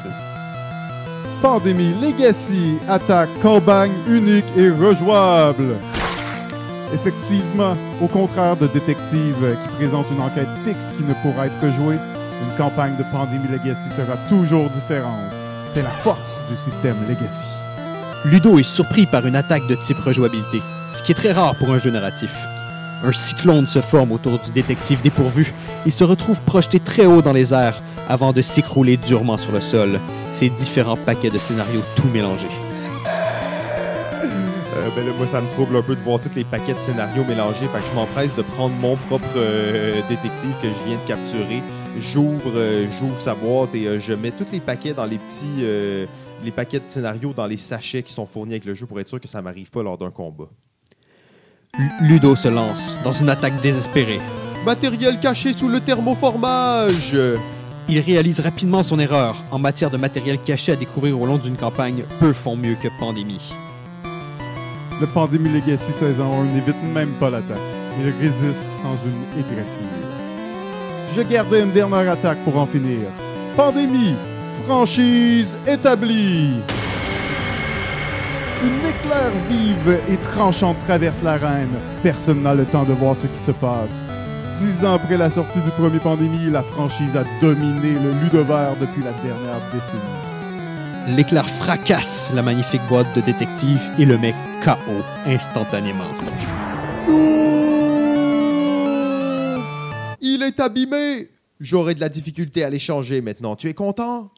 Pandémie 1.41 1.95
Legacy, 2.01 2.79
attaque, 2.89 3.29
campagne 3.41 3.93
unique 4.09 4.45
et 4.57 4.71
rejouable. 4.71 5.77
Effectivement, 6.93 7.77
au 8.01 8.07
contraire 8.07 8.57
de 8.57 8.67
Détective 8.67 9.57
qui 9.63 9.77
présente 9.77 10.07
une 10.13 10.21
enquête 10.21 10.49
fixe 10.65 10.93
qui 10.97 11.05
ne 11.05 11.15
pourra 11.15 11.47
être 11.47 11.77
jouée, 11.77 11.97
une 11.97 12.57
campagne 12.57 12.97
de 12.97 13.05
Pandémie 13.11 13.49
Legacy 13.51 13.89
sera 13.91 14.17
toujours 14.29 14.69
différente. 14.71 15.33
C'est 15.73 15.83
la 15.83 15.89
force 15.89 16.41
du 16.51 16.57
système 16.57 16.97
Legacy. 17.09 17.49
Ludo 18.25 18.59
est 18.59 18.63
surpris 18.63 19.07
par 19.07 19.27
une 19.27 19.37
attaque 19.37 19.67
de 19.69 19.75
type 19.75 19.99
rejouabilité, 19.99 20.61
ce 20.93 21.03
qui 21.03 21.13
est 21.13 21.17
très 21.17 21.33
rare 21.33 21.57
pour 21.57 21.73
un 21.73 21.79
jeu 21.79 21.91
narratif. 21.91 22.33
Un 23.05 23.13
cyclone 23.13 23.67
se 23.67 23.81
forme 23.81 24.13
autour 24.13 24.39
du 24.39 24.51
détective 24.53 25.01
dépourvu. 25.03 25.53
Il 25.87 25.93
se 25.93 26.05
retrouve 26.05 26.41
projeté 26.43 26.79
très 26.79 27.07
haut 27.07 27.21
dans 27.21 27.33
les 27.33 27.53
airs 27.53 27.83
avant 28.09 28.33
de 28.33 28.43
s'écrouler 28.43 28.97
durement 28.97 29.37
sur 29.37 29.53
le 29.53 29.61
sol, 29.61 29.99
ses 30.31 30.49
différents 30.51 30.97
paquets 30.97 31.31
de 31.31 31.39
scénarios 31.39 31.83
tout 31.97 32.09
mélangés. 32.09 32.47
Euh, 34.83 34.89
ben 34.95 35.05
là, 35.07 35.13
moi, 35.19 35.27
ça 35.27 35.41
me 35.41 35.49
trouble 35.51 35.77
un 35.77 35.83
peu 35.83 35.95
de 35.95 36.01
voir 36.01 36.21
tous 36.21 36.35
les 36.35 36.45
paquets 36.45 36.75
de 36.75 36.79
scénarios 36.81 37.25
mélangés. 37.25 37.67
Fait 37.67 37.81
que 37.81 37.87
je 37.91 37.95
m'empresse 37.95 38.35
de 38.37 38.43
prendre 38.43 38.75
mon 38.77 38.97
propre 38.97 39.27
euh, 39.37 40.01
détective 40.09 40.55
que 40.63 40.69
je 40.69 40.89
viens 40.89 40.97
de 40.97 41.09
capturer. 41.09 41.63
J'ouvre, 41.99 42.53
euh, 42.55 42.87
j'ouvre 42.99 43.21
sa 43.21 43.35
boîte 43.35 43.75
et 43.75 44.01
je 44.01 44.13
mets 44.13 44.31
tous 44.31 44.47
les 44.53 44.61
paquets 44.61 44.95
dans 44.95 45.07
les 45.07 45.19
petits, 45.19 45.65
les 46.45 46.51
paquets 46.51 46.79
de 46.79 46.85
scénarios 46.89 47.33
dans 47.33 47.47
les 47.47 47.57
sachets 47.57 48.03
qui 48.03 48.13
sont 48.13 48.27
fournis 48.27 48.53
avec 48.53 48.65
le 48.65 48.75
jeu 48.75 48.87
pour 48.87 48.99
être 49.01 49.09
sûr 49.09 49.21
que 49.21 49.29
ça 49.29 49.43
m'arrive 49.43 49.71
pas 49.71 49.83
lors 49.83 49.99
d'un 49.99 50.11
combat. 50.11 50.49
Lu- 51.79 51.91
Ludo 52.03 52.37
se 52.37 52.49
lance 52.49 52.99
dans 53.03 53.13
une 53.13 53.31
attaque 53.31 53.59
désespérée. 53.63 54.21
Matériel 54.67 55.19
caché 55.19 55.55
sous 55.55 55.69
le 55.69 55.81
thermoformage. 55.81 57.17
Il 57.89 57.99
réalise 58.01 58.41
rapidement 58.41 58.83
son 58.83 58.99
erreur. 58.99 59.37
En 59.51 59.59
matière 59.59 59.89
de 59.91 59.97
matériel 59.97 60.37
caché 60.39 60.73
à 60.73 60.77
découvrir 60.77 61.19
au 61.19 61.25
long 61.25 61.39
d'une 61.39 61.57
campagne, 61.57 62.05
peu 62.21 62.35
font 62.35 62.57
mieux 62.57 62.75
que 62.75 62.89
Pandémie. 63.01 63.55
Le 65.01 65.07
Pandémie 65.07 65.49
Legacy 65.49 65.93
saison 65.93 66.43
1 66.43 66.45
n'évite 66.55 66.77
même 66.95 67.13
pas 67.19 67.31
l'attaque. 67.31 67.57
Il 68.01 68.13
résiste 68.21 68.69
sans 68.83 68.95
une 69.07 69.41
égratignure. 69.41 70.11
Je 71.17 71.23
gardais 71.23 71.63
une 71.63 71.73
dernière 71.73 72.13
attaque 72.13 72.39
pour 72.45 72.59
en 72.59 72.67
finir. 72.67 72.99
Pandémie, 73.57 74.15
franchise 74.67 75.57
établie. 75.67 76.51
Une 78.65 78.87
éclair 78.87 79.31
vive 79.51 79.99
et 80.09 80.17
tranchante 80.19 80.79
traverse 80.81 81.21
l'arène. 81.23 81.75
Personne 82.03 82.43
n'a 82.43 82.55
le 82.55 82.65
temps 82.65 82.85
de 82.85 82.93
voir 82.93 83.17
ce 83.17 83.27
qui 83.27 83.39
se 83.39 83.51
passe. 83.51 84.03
Dix 84.59 84.85
ans 84.85 84.95
après 84.95 85.17
la 85.17 85.31
sortie 85.31 85.61
du 85.63 85.71
premier 85.71 85.99
pandémie, 85.99 86.51
la 86.51 86.63
franchise 86.63 87.17
a 87.17 87.25
dominé 87.41 87.95
le 87.95 88.13
ludovert 88.23 88.77
depuis 88.81 89.03
la 89.03 89.13
dernière 89.13 89.61
décennie. 89.73 91.17
L'éclair 91.17 91.49
fracasse 91.49 92.31
la 92.33 92.43
magnifique 92.43 92.83
boîte 92.89 93.13
de 93.17 93.23
détective 93.23 93.83
et 93.99 94.05
le 94.05 94.17
met 94.19 94.35
KO 94.63 95.03
instantanément. 95.27 96.05
Il 100.21 100.43
est 100.45 100.61
abîmé! 100.61 101.31
J'aurai 101.59 101.95
de 101.97 102.01
la 102.01 102.09
difficulté 102.09 102.63
à 102.63 102.71
l'échanger 102.71 103.21
maintenant. 103.21 103.57
Tu 103.57 103.69
es 103.69 103.75
content? 103.75 104.31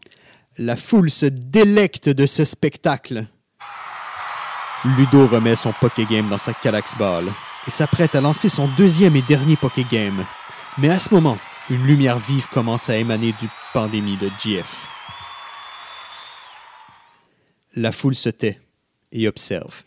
La 0.56 0.76
foule 0.76 1.10
se 1.10 1.26
délecte 1.26 2.08
de 2.08 2.24
ce 2.26 2.44
spectacle. 2.44 3.26
Ludo 4.84 5.26
remet 5.26 5.56
son 5.56 5.72
Pokégame 5.72 6.28
dans 6.28 6.36
sa 6.36 6.52
Calax 6.52 6.94
Ball 6.98 7.24
et 7.66 7.70
s'apprête 7.70 8.14
à 8.14 8.20
lancer 8.20 8.50
son 8.50 8.68
deuxième 8.76 9.16
et 9.16 9.22
dernier 9.22 9.56
Pokégame. 9.56 10.26
Mais 10.76 10.90
à 10.90 10.98
ce 10.98 11.14
moment, 11.14 11.38
une 11.70 11.86
lumière 11.86 12.18
vive 12.18 12.46
commence 12.48 12.90
à 12.90 12.96
émaner 12.98 13.32
du 13.32 13.48
pandémie 13.72 14.18
de 14.18 14.28
GF. 14.38 14.86
La 17.74 17.92
foule 17.92 18.14
se 18.14 18.28
tait 18.28 18.60
et 19.10 19.26
observe. 19.26 19.84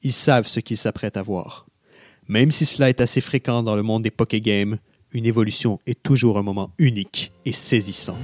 Ils 0.00 0.14
savent 0.14 0.48
ce 0.48 0.60
qu'ils 0.60 0.78
s'apprêtent 0.78 1.18
à 1.18 1.22
voir. 1.22 1.66
Même 2.26 2.50
si 2.50 2.64
cela 2.64 2.88
est 2.88 3.02
assez 3.02 3.20
fréquent 3.20 3.62
dans 3.62 3.76
le 3.76 3.82
monde 3.82 4.02
des 4.02 4.10
Pokégames, 4.10 4.78
une 5.12 5.26
évolution 5.26 5.78
est 5.86 6.02
toujours 6.02 6.38
un 6.38 6.42
moment 6.42 6.70
unique 6.78 7.32
et 7.44 7.52
saisissant. 7.52 8.16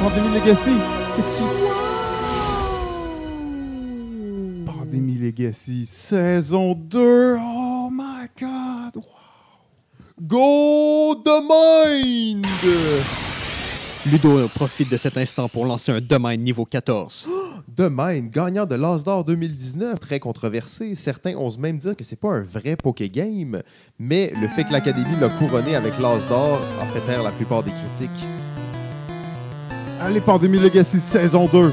Pandémie 0.00 0.34
Legacy, 0.34 0.72
qu'est-ce 1.14 1.30
qui... 1.30 1.61
Legacy, 5.38 5.86
saison 5.86 6.74
2, 6.74 7.38
oh 7.40 7.88
my 7.90 8.28
god! 8.38 8.96
wow. 8.96 9.02
Go 10.20 11.14
the 11.24 11.40
Mind! 11.48 12.46
Ludo 14.04 14.46
profite 14.48 14.90
de 14.90 14.98
cet 14.98 15.16
instant 15.16 15.48
pour 15.48 15.64
lancer 15.64 15.90
un 15.90 16.02
domaine 16.02 16.42
niveau 16.42 16.66
14. 16.66 17.26
The 17.76 17.88
Mind, 17.90 18.30
gagnant 18.30 18.66
de 18.66 18.74
l'As 18.74 19.04
d'or 19.04 19.24
2019, 19.24 20.00
très 20.00 20.20
controversé. 20.20 20.94
Certains 20.94 21.34
osent 21.34 21.58
même 21.58 21.78
dire 21.78 21.96
que 21.96 22.04
c'est 22.04 22.16
pas 22.16 22.32
un 22.32 22.42
vrai 22.42 22.76
Pokégame, 22.76 23.62
mais 23.98 24.34
le 24.38 24.48
fait 24.48 24.64
que 24.64 24.72
l'Académie 24.72 25.16
l'a 25.18 25.30
couronné 25.30 25.74
avec 25.74 25.98
l'As 25.98 26.28
d'or 26.28 26.60
a 26.78 26.84
fait 26.86 27.00
taire 27.06 27.22
la 27.22 27.30
plupart 27.30 27.62
des 27.62 27.70
critiques. 27.70 28.26
Allez, 29.98 30.20
Pandémie 30.20 30.58
Legacy, 30.58 31.00
saison 31.00 31.48
2, 31.50 31.72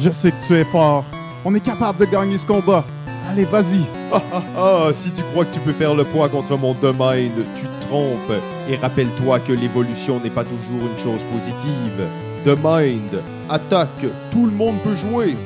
je 0.00 0.10
sais 0.10 0.32
que 0.32 0.44
tu 0.44 0.54
es 0.54 0.64
fort. 0.64 1.04
On 1.44 1.54
est 1.54 1.60
capable 1.60 2.00
de 2.00 2.06
gagner 2.06 2.38
ce 2.38 2.46
combat. 2.46 2.84
Allez, 3.28 3.44
vas-y. 3.44 3.80
Ah 4.12 4.22
ah 4.32 4.42
ah, 4.56 4.88
si 4.92 5.10
tu 5.10 5.22
crois 5.32 5.44
que 5.44 5.54
tu 5.54 5.60
peux 5.60 5.72
faire 5.72 5.94
le 5.94 6.04
poids 6.04 6.28
contre 6.28 6.56
mon 6.56 6.74
The 6.74 6.94
Mind, 6.98 7.34
tu 7.56 7.62
te 7.62 7.86
trompes. 7.86 8.40
Et 8.68 8.76
rappelle-toi 8.76 9.40
que 9.40 9.52
l'évolution 9.52 10.20
n'est 10.22 10.30
pas 10.30 10.44
toujours 10.44 10.80
une 10.80 10.98
chose 11.02 11.20
positive. 11.32 12.06
The 12.44 12.56
Mind, 12.62 13.22
attaque, 13.50 14.06
tout 14.30 14.46
le 14.46 14.52
monde 14.52 14.76
peut 14.84 14.94
jouer. 14.94 15.36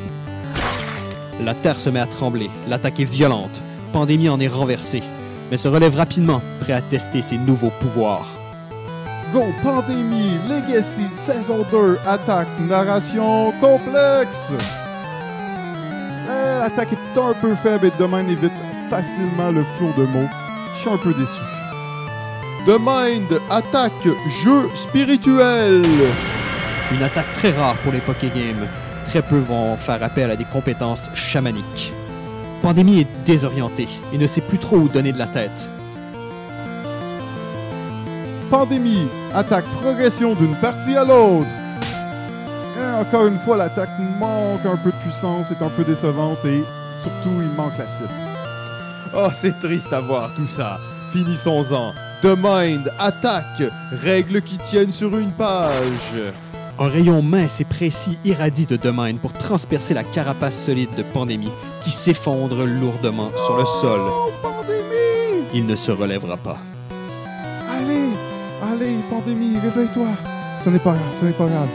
La 1.43 1.55
terre 1.55 1.81
se 1.81 1.88
met 1.88 2.01
à 2.01 2.07
trembler, 2.07 2.51
l'attaque 2.69 3.01
est 3.01 3.11
violente. 3.11 3.62
Pandémie 3.95 4.29
en 4.29 4.38
est 4.40 4.49
renversée, 4.49 5.03
mais 5.51 5.57
se 5.57 5.69
relève 5.69 5.97
rapidement, 5.97 6.43
prêt 6.61 6.75
à 6.75 6.83
tester 6.83 7.23
ses 7.23 7.38
nouveaux 7.38 7.73
pouvoirs. 7.81 8.29
Go 9.33 9.45
Pandémie 9.62 10.37
Legacy, 10.49 11.07
saison 11.12 11.64
2, 11.71 11.99
attaque, 12.07 12.49
narration 12.69 13.53
complexe. 13.61 14.53
L'attaque 16.70 16.92
est 16.92 17.18
un 17.18 17.35
peu 17.35 17.52
faible 17.56 17.87
et 17.87 17.92
domaine 17.98 18.30
évite 18.30 18.52
facilement 18.88 19.50
le 19.50 19.64
flot 19.76 19.90
de 19.98 20.06
mots. 20.06 20.28
Je 20.76 20.80
suis 20.80 20.88
un 20.88 20.96
peu 20.98 21.12
déçu. 21.12 21.40
The 22.64 22.78
Mind, 22.78 23.40
attaque, 23.50 24.06
jeu 24.44 24.68
spirituel. 24.74 25.85
Une 26.92 27.02
attaque 27.02 27.33
très 27.35 27.50
rare 27.50 27.74
pour 27.78 27.92
les 27.92 27.98
Pokégames. 27.98 28.68
Très 29.04 29.20
peu 29.20 29.38
vont 29.38 29.76
faire 29.78 30.00
appel 30.00 30.30
à 30.30 30.37
des 30.37 30.44
compétences 30.44 31.11
chamaniques. 31.12 31.92
Pandémie 32.62 33.00
est 33.00 33.26
désorienté 33.26 33.88
et 34.12 34.18
ne 34.18 34.28
sait 34.28 34.40
plus 34.40 34.59
trop 34.59 34.76
où 34.76 34.88
donner 34.88 35.11
de 35.11 35.18
la 35.18 35.26
tête. 35.26 35.68
Pandémie, 38.48 39.09
attaque, 39.35 39.66
progression 39.80 40.35
d'une 40.35 40.54
partie 40.54 40.96
à 40.96 41.04
l'autre. 41.04 41.50
Encore 43.00 43.26
une 43.26 43.38
fois, 43.38 43.56
l'attaque 43.56 43.98
manque 44.18 44.66
un 44.66 44.76
peu 44.76 44.90
de 44.90 44.96
puissance, 44.96 45.50
est 45.50 45.64
un 45.64 45.70
peu 45.70 45.84
décevante 45.84 46.44
et 46.44 46.62
surtout, 47.00 47.40
il 47.40 47.48
manque 47.56 47.78
la 47.78 47.88
cible. 47.88 48.10
Oh, 49.16 49.28
c'est 49.34 49.58
triste 49.58 49.90
à 49.94 50.00
voir 50.00 50.30
tout 50.36 50.46
ça. 50.46 50.78
Finissons-en. 51.10 51.94
The 52.20 52.36
Mind, 52.36 52.92
attaque, 52.98 53.62
règles 53.90 54.42
qui 54.42 54.58
tiennent 54.58 54.92
sur 54.92 55.16
une 55.16 55.30
page. 55.30 56.14
Un 56.78 56.88
rayon 56.88 57.22
mince 57.22 57.62
et 57.62 57.64
précis 57.64 58.18
irradie 58.22 58.66
de 58.66 58.76
domaine 58.76 59.16
pour 59.16 59.32
transpercer 59.32 59.94
la 59.94 60.04
carapace 60.04 60.58
solide 60.58 60.94
de 60.94 61.02
Pandémie 61.02 61.52
qui 61.80 61.90
s'effondre 61.90 62.66
lourdement 62.66 63.30
sur 63.46 63.56
le 63.56 63.64
sol. 63.64 64.00
Oh, 64.02 64.30
Pandémie! 64.42 65.46
Il 65.54 65.66
ne 65.66 65.74
se 65.74 65.90
relèvera 65.90 66.36
pas. 66.36 66.58
Allez, 67.70 68.10
allez, 68.70 68.96
Pandémie, 69.08 69.58
réveille-toi. 69.58 70.08
Ce 70.62 70.68
n'est 70.68 70.78
pas 70.78 70.92
grave, 70.92 71.14
ce 71.18 71.24
n'est 71.24 71.32
pas 71.32 71.46
grave. 71.46 71.68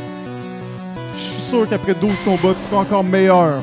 Je 1.15 1.21
suis 1.21 1.41
sûr 1.41 1.69
qu'après 1.69 1.93
12 1.93 2.11
combats, 2.25 2.53
tu 2.53 2.65
seras 2.69 2.81
encore 2.81 3.03
meilleur. 3.03 3.61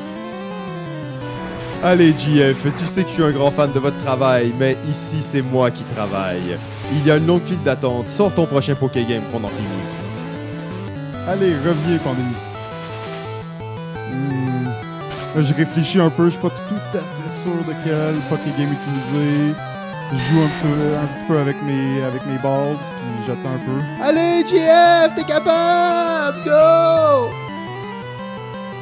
Allez, 1.83 2.13
JF, 2.17 2.55
tu 2.77 2.87
sais 2.87 3.03
que 3.03 3.09
je 3.09 3.13
suis 3.13 3.23
un 3.23 3.31
grand 3.31 3.51
fan 3.51 3.71
de 3.73 3.79
votre 3.79 4.01
travail, 4.03 4.53
mais 4.57 4.77
ici, 4.89 5.17
c'est 5.21 5.41
moi 5.41 5.69
qui 5.69 5.83
travaille. 5.95 6.57
Il 6.93 7.05
y 7.05 7.11
a 7.11 7.17
une 7.17 7.27
longue 7.27 7.43
file 7.45 7.61
d'attente. 7.61 8.09
Sors 8.09 8.33
ton 8.33 8.45
prochain 8.45 8.73
Pokégame 8.73 9.21
qu'on 9.31 9.43
en 9.43 9.49
finisse. 9.49 10.03
Allez, 11.27 11.53
reviens, 11.55 11.97
Pandémie. 11.97 12.35
Hmm, 14.11 14.69
Je 15.41 15.53
réfléchis 15.53 15.99
un 15.99 16.09
peu, 16.09 16.25
je 16.25 16.31
suis 16.31 16.39
pas 16.39 16.49
tout 16.49 16.97
à 16.97 17.01
fait 17.01 17.31
sûr 17.31 17.51
de 17.67 17.73
quel 17.83 18.15
Pokégame 18.29 18.73
utiliser. 18.73 19.53
Je 20.11 20.17
joue 20.17 20.41
un 20.41 21.05
petit, 21.07 21.23
peu 21.27 21.37
avec 21.37 21.55
mes, 21.63 22.03
avec 22.03 22.25
mes 22.27 22.37
balls, 22.37 22.77
puis 22.77 23.25
j'attends 23.27 23.55
un 23.55 23.65
peu. 23.65 24.03
Allez, 24.03 24.45
JF, 24.45 25.15
t'es 25.15 25.23
capable! 25.23 26.43
Go! 26.45 27.42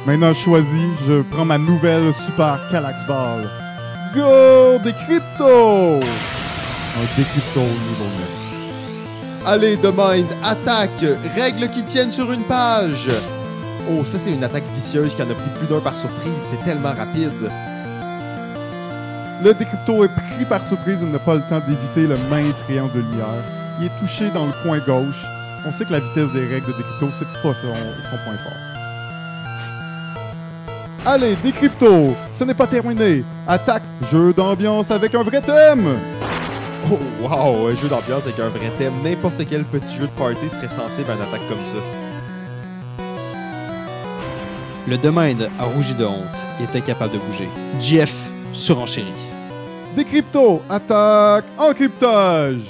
Maintenant, 0.04 0.32
je 0.32 0.40
choisis, 0.40 0.88
je 1.06 1.22
prends 1.22 1.44
ma 1.44 1.58
nouvelle 1.58 2.12
Super 2.12 2.58
Calax 2.72 3.06
Ball. 3.06 3.48
Go! 4.12 4.78
Décrypto! 4.82 6.00
Un 6.00 7.16
Décrypto 7.16 7.60
niveau 7.60 8.08
9. 9.44 9.46
Allez, 9.46 9.76
The 9.76 9.92
Mind, 9.96 10.26
attaque, 10.42 11.04
règles 11.36 11.68
qui 11.68 11.84
tiennent 11.84 12.10
sur 12.10 12.32
une 12.32 12.42
page. 12.42 13.10
Oh, 13.88 14.04
ça, 14.04 14.18
c'est 14.18 14.32
une 14.32 14.42
attaque 14.42 14.64
vicieuse 14.74 15.14
qui 15.14 15.22
en 15.22 15.30
a 15.30 15.34
pris 15.34 15.50
plus 15.60 15.68
d'un 15.68 15.80
par 15.80 15.96
surprise. 15.96 16.32
C'est 16.50 16.64
tellement 16.64 16.94
rapide. 16.94 17.30
Le 19.44 19.54
Décrypto 19.54 20.04
est 20.04 20.08
pris 20.08 20.44
par 20.48 20.66
surprise 20.66 20.98
et 21.00 21.06
n'a 21.06 21.20
pas 21.20 21.36
le 21.36 21.42
temps 21.42 21.60
d'éviter 21.60 22.08
le 22.08 22.16
mince 22.28 22.60
rayon 22.66 22.88
de 22.92 22.98
lumière. 22.98 23.42
Il 23.78 23.86
est 23.86 24.00
touché 24.00 24.30
dans 24.30 24.46
le 24.46 24.52
coin 24.64 24.78
gauche. 24.78 25.22
On 25.64 25.70
sait 25.70 25.84
que 25.84 25.92
la 25.92 26.00
vitesse 26.00 26.32
des 26.32 26.40
règles 26.40 26.66
de 26.66 26.72
Décrypto, 26.72 27.08
c'est 27.16 27.40
pas 27.40 27.54
son, 27.54 27.72
son 28.10 28.16
point 28.24 28.36
fort. 28.42 28.71
Allez, 31.04 31.34
Décrypto! 31.42 32.14
Ce 32.32 32.44
n'est 32.44 32.54
pas 32.54 32.68
terminé! 32.68 33.24
Attaque, 33.48 33.82
jeu 34.12 34.32
d'ambiance 34.32 34.88
avec 34.92 35.12
un 35.16 35.24
vrai 35.24 35.40
thème! 35.40 35.96
Oh, 36.88 36.98
wow, 37.20 37.66
un 37.66 37.74
jeu 37.74 37.88
d'ambiance 37.88 38.22
avec 38.22 38.38
un 38.38 38.48
vrai 38.48 38.70
thème. 38.78 38.92
N'importe 39.02 39.44
quel 39.50 39.64
petit 39.64 39.96
jeu 39.96 40.06
de 40.06 40.12
party 40.12 40.48
serait 40.48 40.68
sensible 40.68 41.10
à 41.10 41.14
une 41.14 41.22
attaque 41.22 41.48
comme 41.48 41.58
ça. 41.66 43.02
Le 44.86 44.96
domaine 44.96 45.48
a 45.58 45.64
rougi 45.64 45.94
de 45.94 46.04
honte 46.04 46.22
et 46.60 46.64
est 46.64 46.78
incapable 46.78 47.14
de 47.14 47.18
bouger. 47.18 47.48
GF 47.80 48.14
surenchérit. 48.52 49.12
Décrypto, 49.96 50.62
attaque, 50.70 51.46
encryptage! 51.58 52.60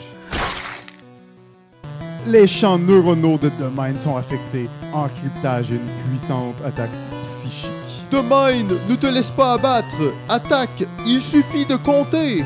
Les 2.26 2.48
champs 2.48 2.78
neuronaux 2.78 3.36
de 3.36 3.50
domaine 3.58 3.98
sont 3.98 4.16
affectés. 4.16 4.70
Encryptage 4.94 5.70
et 5.70 5.74
une 5.74 6.10
puissante 6.10 6.54
attaque 6.64 6.90
psychique. 7.22 7.81
The 8.12 8.16
Mind, 8.16 8.70
ne 8.90 8.94
te 8.94 9.06
laisse 9.06 9.30
pas 9.30 9.54
abattre. 9.54 10.12
Attaque, 10.28 10.84
il 11.06 11.22
suffit 11.22 11.64
de 11.64 11.76
compter. 11.76 12.44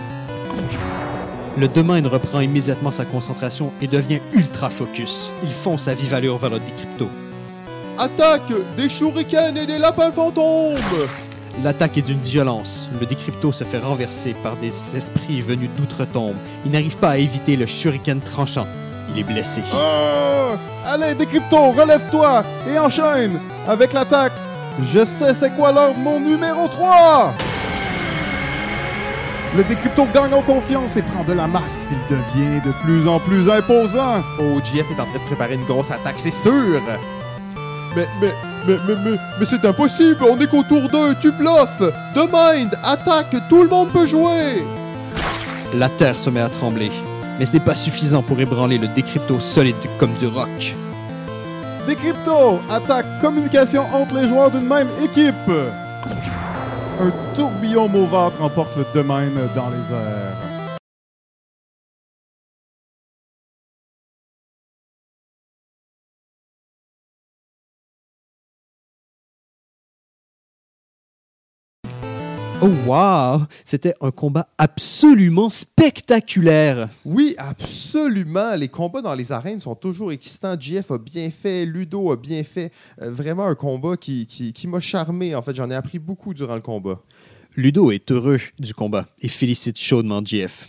Le 1.58 1.66
domaine 1.66 2.06
reprend 2.06 2.38
immédiatement 2.38 2.92
sa 2.92 3.04
concentration 3.04 3.72
et 3.82 3.88
devient 3.88 4.20
ultra 4.32 4.70
focus. 4.70 5.32
Il 5.42 5.50
fonce 5.50 5.88
à 5.88 5.94
vive 5.94 6.14
allure 6.14 6.38
vers 6.38 6.50
le 6.50 6.60
décrypto. 6.60 7.08
Attaque, 7.98 8.52
des 8.76 8.88
shurikens 8.88 9.58
et 9.58 9.66
des 9.66 9.78
lapins 9.78 10.12
fantômes. 10.12 10.76
L'attaque 11.64 11.98
est 11.98 12.02
d'une 12.02 12.20
violence. 12.20 12.88
Le 13.00 13.06
décrypto 13.06 13.50
se 13.50 13.64
fait 13.64 13.78
renverser 13.78 14.34
par 14.44 14.54
des 14.54 14.72
esprits 14.96 15.40
venus 15.40 15.70
d'outre-tombe. 15.76 16.36
Il 16.64 16.70
n'arrive 16.70 16.96
pas 16.98 17.10
à 17.10 17.16
éviter 17.16 17.56
le 17.56 17.66
shuriken 17.66 18.20
tranchant. 18.20 18.68
Il 19.12 19.18
est 19.18 19.24
blessé. 19.24 19.62
Oh! 19.74 20.54
Allez, 20.84 21.16
Décrypto, 21.16 21.72
relève-toi 21.72 22.44
et 22.72 22.78
enchaîne 22.78 23.40
avec 23.66 23.92
l'attaque. 23.92 24.45
Je 24.80 25.04
sais 25.06 25.32
c'est 25.32 25.50
quoi 25.56 25.72
l'ordre, 25.72 25.98
mon 25.98 26.20
numéro 26.20 26.68
3! 26.68 27.32
Le 29.56 29.64
Décrypto 29.64 30.06
gagne 30.12 30.34
en 30.34 30.42
confiance 30.42 30.96
et 30.96 31.02
prend 31.02 31.24
de 31.24 31.32
la 31.32 31.46
masse. 31.46 31.90
Il 31.90 32.16
devient 32.16 32.60
de 32.66 32.72
plus 32.82 33.08
en 33.08 33.18
plus 33.18 33.50
imposant. 33.50 34.22
Oh, 34.38 34.60
GF 34.62 34.84
est 34.90 35.00
en 35.00 35.06
train 35.06 35.14
de 35.14 35.26
préparer 35.26 35.54
une 35.54 35.64
grosse 35.64 35.90
attaque, 35.90 36.18
c'est 36.18 36.30
sûr! 36.30 36.80
Mais, 37.96 38.06
mais, 38.20 38.32
mais, 38.66 38.76
mais, 38.86 39.16
mais, 39.40 39.46
c'est 39.46 39.64
impossible, 39.64 40.18
on 40.30 40.38
est 40.38 40.46
qu'au 40.46 40.62
tour 40.62 40.90
2, 40.90 41.14
tu 41.22 41.32
bluffes! 41.32 41.90
The 42.14 42.28
Mind, 42.30 42.78
attaque, 42.84 43.34
tout 43.48 43.62
le 43.62 43.70
monde 43.70 43.88
peut 43.92 44.06
jouer! 44.06 44.62
La 45.74 45.88
terre 45.88 46.18
se 46.18 46.28
met 46.28 46.40
à 46.40 46.50
trembler. 46.50 46.90
Mais 47.38 47.46
ce 47.46 47.52
n'est 47.54 47.60
pas 47.60 47.74
suffisant 47.74 48.22
pour 48.22 48.38
ébranler 48.40 48.76
le 48.76 48.88
décrypto 48.88 49.40
solide 49.40 49.76
comme 49.98 50.12
du 50.14 50.26
roc. 50.26 50.74
Décrypto 51.86 52.60
attaque 52.68 53.06
communication 53.20 53.84
entre 53.94 54.16
les 54.16 54.26
joueurs 54.26 54.50
d'une 54.50 54.66
même 54.66 54.88
équipe. 55.04 55.34
Un 57.00 57.10
tourbillon 57.36 57.88
mauvâtre 57.88 58.42
emporte 58.42 58.76
le 58.76 58.84
domaine 58.92 59.38
dans 59.54 59.70
les 59.70 59.94
airs. 59.94 60.45
Oh 72.66 72.72
wow! 72.84 73.42
C'était 73.64 73.94
un 74.00 74.10
combat 74.10 74.48
absolument 74.58 75.50
spectaculaire. 75.50 76.88
Oui, 77.04 77.36
absolument. 77.38 78.56
Les 78.56 78.66
combats 78.66 79.02
dans 79.02 79.14
les 79.14 79.30
arènes 79.30 79.60
sont 79.60 79.76
toujours 79.76 80.10
excitants. 80.10 80.58
GF 80.58 80.90
a 80.90 80.98
bien 80.98 81.30
fait, 81.30 81.64
Ludo 81.64 82.10
a 82.10 82.16
bien 82.16 82.42
fait. 82.42 82.72
Euh, 83.00 83.12
vraiment 83.12 83.46
un 83.46 83.54
combat 83.54 83.96
qui, 83.96 84.26
qui, 84.26 84.52
qui 84.52 84.66
m'a 84.66 84.80
charmé. 84.80 85.32
En 85.36 85.42
fait, 85.42 85.54
j'en 85.54 85.70
ai 85.70 85.76
appris 85.76 86.00
beaucoup 86.00 86.34
durant 86.34 86.56
le 86.56 86.60
combat. 86.60 87.00
Ludo 87.56 87.92
est 87.92 88.10
heureux 88.10 88.40
du 88.58 88.74
combat 88.74 89.06
et 89.20 89.28
félicite 89.28 89.78
chaudement 89.78 90.20
GF. 90.24 90.66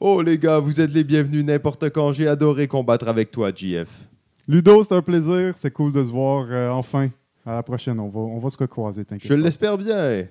Oh 0.00 0.22
les 0.22 0.38
gars, 0.38 0.58
vous 0.58 0.80
êtes 0.80 0.92
les 0.92 1.04
bienvenus 1.04 1.44
n'importe 1.44 1.90
quand. 1.90 2.12
J'ai 2.12 2.26
adoré 2.26 2.66
combattre 2.66 3.06
avec 3.06 3.30
toi, 3.30 3.52
GF. 3.54 4.08
Ludo, 4.48 4.82
c'est 4.82 4.94
un 4.96 5.02
plaisir. 5.02 5.54
C'est 5.54 5.70
cool 5.70 5.92
de 5.92 6.02
se 6.02 6.10
voir 6.10 6.46
euh, 6.50 6.70
enfin. 6.70 7.10
À 7.46 7.54
la 7.54 7.62
prochaine, 7.62 8.00
on 8.00 8.08
va, 8.08 8.18
on 8.18 8.40
va 8.40 8.50
se 8.50 8.58
recroiser, 8.58 9.04
t'inquiète. 9.04 9.28
Je 9.28 9.34
l'espère 9.34 9.78
bien. 9.78 10.26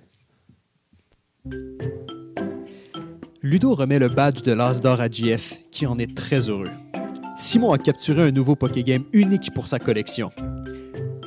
Ludo 3.42 3.74
remet 3.74 3.98
le 3.98 4.10
badge 4.10 4.44
de 4.44 4.52
l'As 4.52 4.80
d'or 4.80 5.02
à 5.02 5.10
GF, 5.10 5.62
qui 5.72 5.88
en 5.88 5.98
est 5.98 6.16
très 6.16 6.50
heureux. 6.50 6.70
Simon 7.36 7.74
a 7.74 7.80
capturé 7.80 8.22
un 8.22 8.32
nouveau 8.32 8.56
Pokégame 8.56 9.06
unique 9.12 9.52
pour 9.54 9.66
sa 9.66 9.80
collection. 9.80 10.30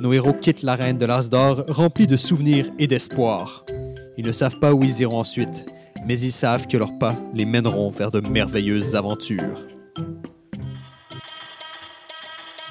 Nos 0.01 0.13
héros 0.13 0.33
quittent 0.33 0.63
l'arène 0.63 0.99
de 0.99 1.07
l'As 1.07 1.31
d'or 1.31 1.65
remplis 1.69 2.07
de 2.07 2.17
souvenirs 2.17 2.71
et 2.79 2.87
d'espoir. 2.87 3.65
Ils 4.17 4.25
ne 4.25 4.31
savent 4.31 4.61
pas 4.61 4.73
où 4.73 4.85
ils 4.85 5.01
iront 5.01 5.19
ensuite, 5.19 5.67
mais 6.07 6.21
ils 6.21 6.31
savent 6.31 6.69
que 6.69 6.77
leurs 6.77 6.97
pas 6.99 7.17
les 7.33 7.45
mèneront 7.45 7.91
vers 7.91 8.13
de 8.13 8.21
merveilleuses 8.21 8.95
aventures. 8.95 9.67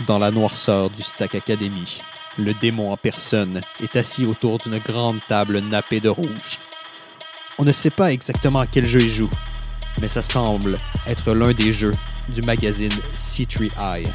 Dans 0.08 0.19
la 0.19 0.32
noirceur 0.32 0.89
du 0.89 1.01
Stack 1.01 1.36
Academy, 1.36 2.01
le 2.38 2.53
démon 2.62 2.91
en 2.91 2.97
personne 2.97 3.60
est 3.82 3.97
assis 3.97 4.25
autour 4.25 4.60
d'une 4.60 4.79
grande 4.79 5.19
table 5.27 5.60
nappée 5.60 5.99
de 5.99 6.10
rouge. 6.10 6.60
On 7.60 7.63
ne 7.66 7.72
sait 7.72 7.92
pas 7.92 8.12
exactement 8.12 8.60
à 8.60 8.68
quel 8.68 8.86
jeu 8.86 9.02
il 9.02 9.12
joue, 9.12 9.30
mais 10.02 10.08
ça 10.08 10.24
semble 10.24 10.80
être 11.08 11.34
l'un 11.34 11.54
des 11.54 11.72
jeux 11.72 11.94
du 12.30 12.42
magazine 12.42 12.92
C3i. 13.16 14.08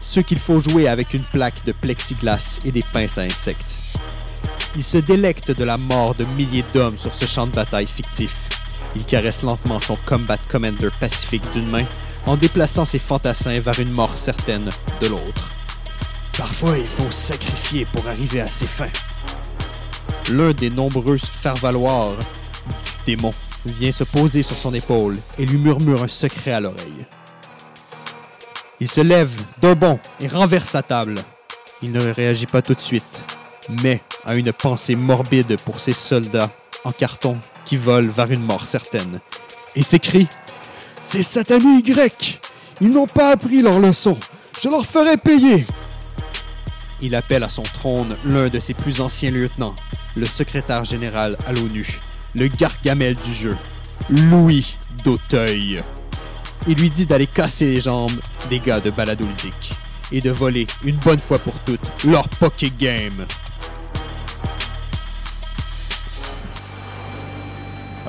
Ceux 0.00 0.22
qu'il 0.22 0.38
faut 0.38 0.60
jouer 0.60 0.86
avec 0.86 1.12
une 1.12 1.24
plaque 1.24 1.64
de 1.64 1.72
plexiglas 1.72 2.60
et 2.64 2.70
des 2.70 2.84
pinces 2.92 3.18
à 3.18 3.22
insectes. 3.22 3.76
Il 4.76 4.84
se 4.84 4.98
délecte 4.98 5.50
de 5.50 5.64
la 5.64 5.78
mort 5.78 6.14
de 6.14 6.24
milliers 6.36 6.64
d'hommes 6.72 6.96
sur 6.96 7.12
ce 7.12 7.26
champ 7.26 7.48
de 7.48 7.52
bataille 7.52 7.88
fictif. 7.88 8.48
Il 8.94 9.04
caresse 9.04 9.42
lentement 9.42 9.80
son 9.80 9.98
Combat 10.06 10.38
Commander 10.38 10.90
pacifique 11.00 11.52
d'une 11.52 11.70
main 11.70 11.84
en 12.26 12.36
déplaçant 12.36 12.84
ses 12.84 13.00
fantassins 13.00 13.58
vers 13.58 13.80
une 13.80 13.92
mort 13.92 14.16
certaine 14.16 14.70
de 15.00 15.08
l'autre. 15.08 15.50
Parfois, 16.38 16.78
il 16.78 16.86
faut 16.86 17.10
sacrifier 17.10 17.84
pour 17.92 18.06
arriver 18.06 18.40
à 18.40 18.48
ses 18.48 18.66
fins. 18.66 18.92
L'un 20.30 20.52
des 20.52 20.70
nombreux 20.70 21.18
faire-valoir 21.18 22.16
démon. 23.06 23.34
Vient 23.66 23.92
se 23.92 24.04
poser 24.04 24.42
sur 24.42 24.56
son 24.56 24.72
épaule 24.72 25.14
et 25.38 25.44
lui 25.44 25.58
murmure 25.58 26.02
un 26.02 26.08
secret 26.08 26.52
à 26.52 26.60
l'oreille. 26.60 27.06
Il 28.80 28.90
se 28.90 29.02
lève 29.02 29.30
d'un 29.60 29.74
bond 29.74 29.98
et 30.20 30.28
renverse 30.28 30.70
sa 30.70 30.82
table. 30.82 31.16
Il 31.82 31.92
ne 31.92 32.10
réagit 32.12 32.46
pas 32.46 32.62
tout 32.62 32.74
de 32.74 32.80
suite, 32.80 33.26
mais 33.82 34.00
a 34.24 34.34
une 34.34 34.52
pensée 34.52 34.94
morbide 34.94 35.60
pour 35.64 35.80
ses 35.80 35.92
soldats 35.92 36.50
en 36.84 36.90
carton 36.90 37.38
qui 37.66 37.76
volent 37.76 38.10
vers 38.10 38.30
une 38.30 38.44
mort 38.44 38.64
certaine. 38.64 39.20
Et 39.76 39.82
s'écrie 39.82 40.28
Ces 40.78 41.22
satanés 41.22 41.82
grecs 41.82 42.40
Ils 42.80 42.88
n'ont 42.88 43.06
pas 43.06 43.30
appris 43.30 43.62
leur 43.62 43.78
leçon. 43.80 44.18
Je 44.62 44.68
leur 44.68 44.84
ferai 44.84 45.16
payer 45.16 45.66
Il 47.00 47.14
appelle 47.14 47.44
à 47.44 47.48
son 47.48 47.62
trône 47.62 48.16
l'un 48.24 48.48
de 48.48 48.60
ses 48.60 48.74
plus 48.74 49.00
anciens 49.00 49.30
lieutenants, 49.30 49.74
le 50.16 50.26
secrétaire 50.26 50.84
général 50.84 51.36
à 51.46 51.52
l'ONU, 51.52 51.98
le 52.34 52.48
Gargamel 52.48 53.14
du 53.14 53.34
jeu, 53.34 53.56
Louis 54.08 54.76
d'Auteuil. 55.04 55.80
Il 56.66 56.74
lui 56.76 56.90
dit 56.90 57.06
d'aller 57.06 57.26
casser 57.26 57.66
les 57.66 57.80
jambes 57.80 58.20
des 58.48 58.58
gars 58.58 58.80
de 58.80 58.90
balado 58.90 59.24
ludique 59.24 59.72
et 60.12 60.20
de 60.20 60.30
voler 60.30 60.66
une 60.84 60.96
bonne 60.96 61.18
fois 61.18 61.38
pour 61.38 61.58
toutes 61.60 61.80
leur 62.04 62.28
Poké 62.28 62.70
Game. 62.78 63.26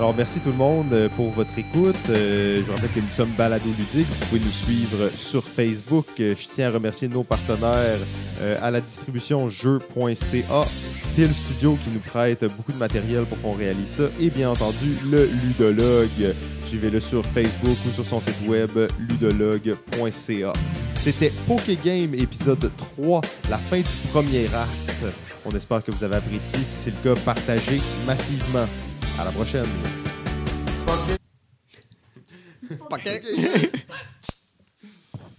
Alors, 0.01 0.15
merci 0.15 0.39
tout 0.39 0.49
le 0.49 0.57
monde 0.57 0.91
euh, 0.93 1.09
pour 1.09 1.29
votre 1.29 1.55
écoute. 1.59 1.95
Euh, 2.09 2.55
je 2.55 2.61
vous 2.63 2.71
rappelle 2.71 2.89
que 2.89 3.01
nous 3.01 3.09
sommes 3.15 3.33
Balado 3.37 3.69
Ludique. 3.69 4.07
Vous 4.09 4.25
pouvez 4.29 4.41
nous 4.41 4.49
suivre 4.49 5.11
sur 5.15 5.43
Facebook. 5.43 6.07
Euh, 6.19 6.33
je 6.35 6.47
tiens 6.47 6.69
à 6.69 6.71
remercier 6.71 7.07
nos 7.07 7.21
partenaires 7.23 7.99
à 8.63 8.71
la 8.71 8.81
distribution 8.81 9.47
jeux.ca, 9.47 10.63
Phil 11.13 11.29
Studio 11.29 11.77
qui 11.83 11.91
nous 11.91 11.99
prête 11.99 12.43
beaucoup 12.57 12.71
de 12.71 12.79
matériel 12.79 13.25
pour 13.25 13.39
qu'on 13.43 13.53
réalise 13.53 13.89
ça, 13.89 14.03
et 14.19 14.31
bien 14.31 14.49
entendu 14.49 14.97
le 15.11 15.29
Ludologue. 15.43 16.33
Suivez-le 16.65 16.99
sur 16.99 17.23
Facebook 17.23 17.77
ou 17.85 17.89
sur 17.91 18.03
son 18.03 18.19
site 18.21 18.47
web 18.47 18.71
ludologue.ca. 19.07 20.53
C'était 20.95 21.31
Pokégame 21.47 22.15
épisode 22.15 22.71
3, 22.95 23.21
la 23.51 23.57
fin 23.57 23.77
du 23.77 24.07
premier 24.11 24.45
acte. 24.45 25.13
On 25.45 25.51
espère 25.51 25.83
que 25.83 25.91
vous 25.91 26.03
avez 26.03 26.15
apprécié. 26.15 26.57
Si 26.57 26.65
c'est 26.65 26.89
le 26.89 27.13
cas, 27.13 27.21
partagez 27.23 27.79
massivement. 28.07 28.65
À 29.19 29.25
la 29.25 29.31
prochaine. 29.31 29.67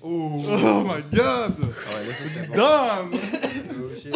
Oh 0.05 0.83
my 0.85 1.01
god! 1.15 1.55
Ah 1.57 1.95
ouais, 1.95 2.05
là, 2.07 2.13
bon. 2.49 2.57
Done! 2.57 3.11
Oh, 3.71 3.95
shit. 3.95 4.13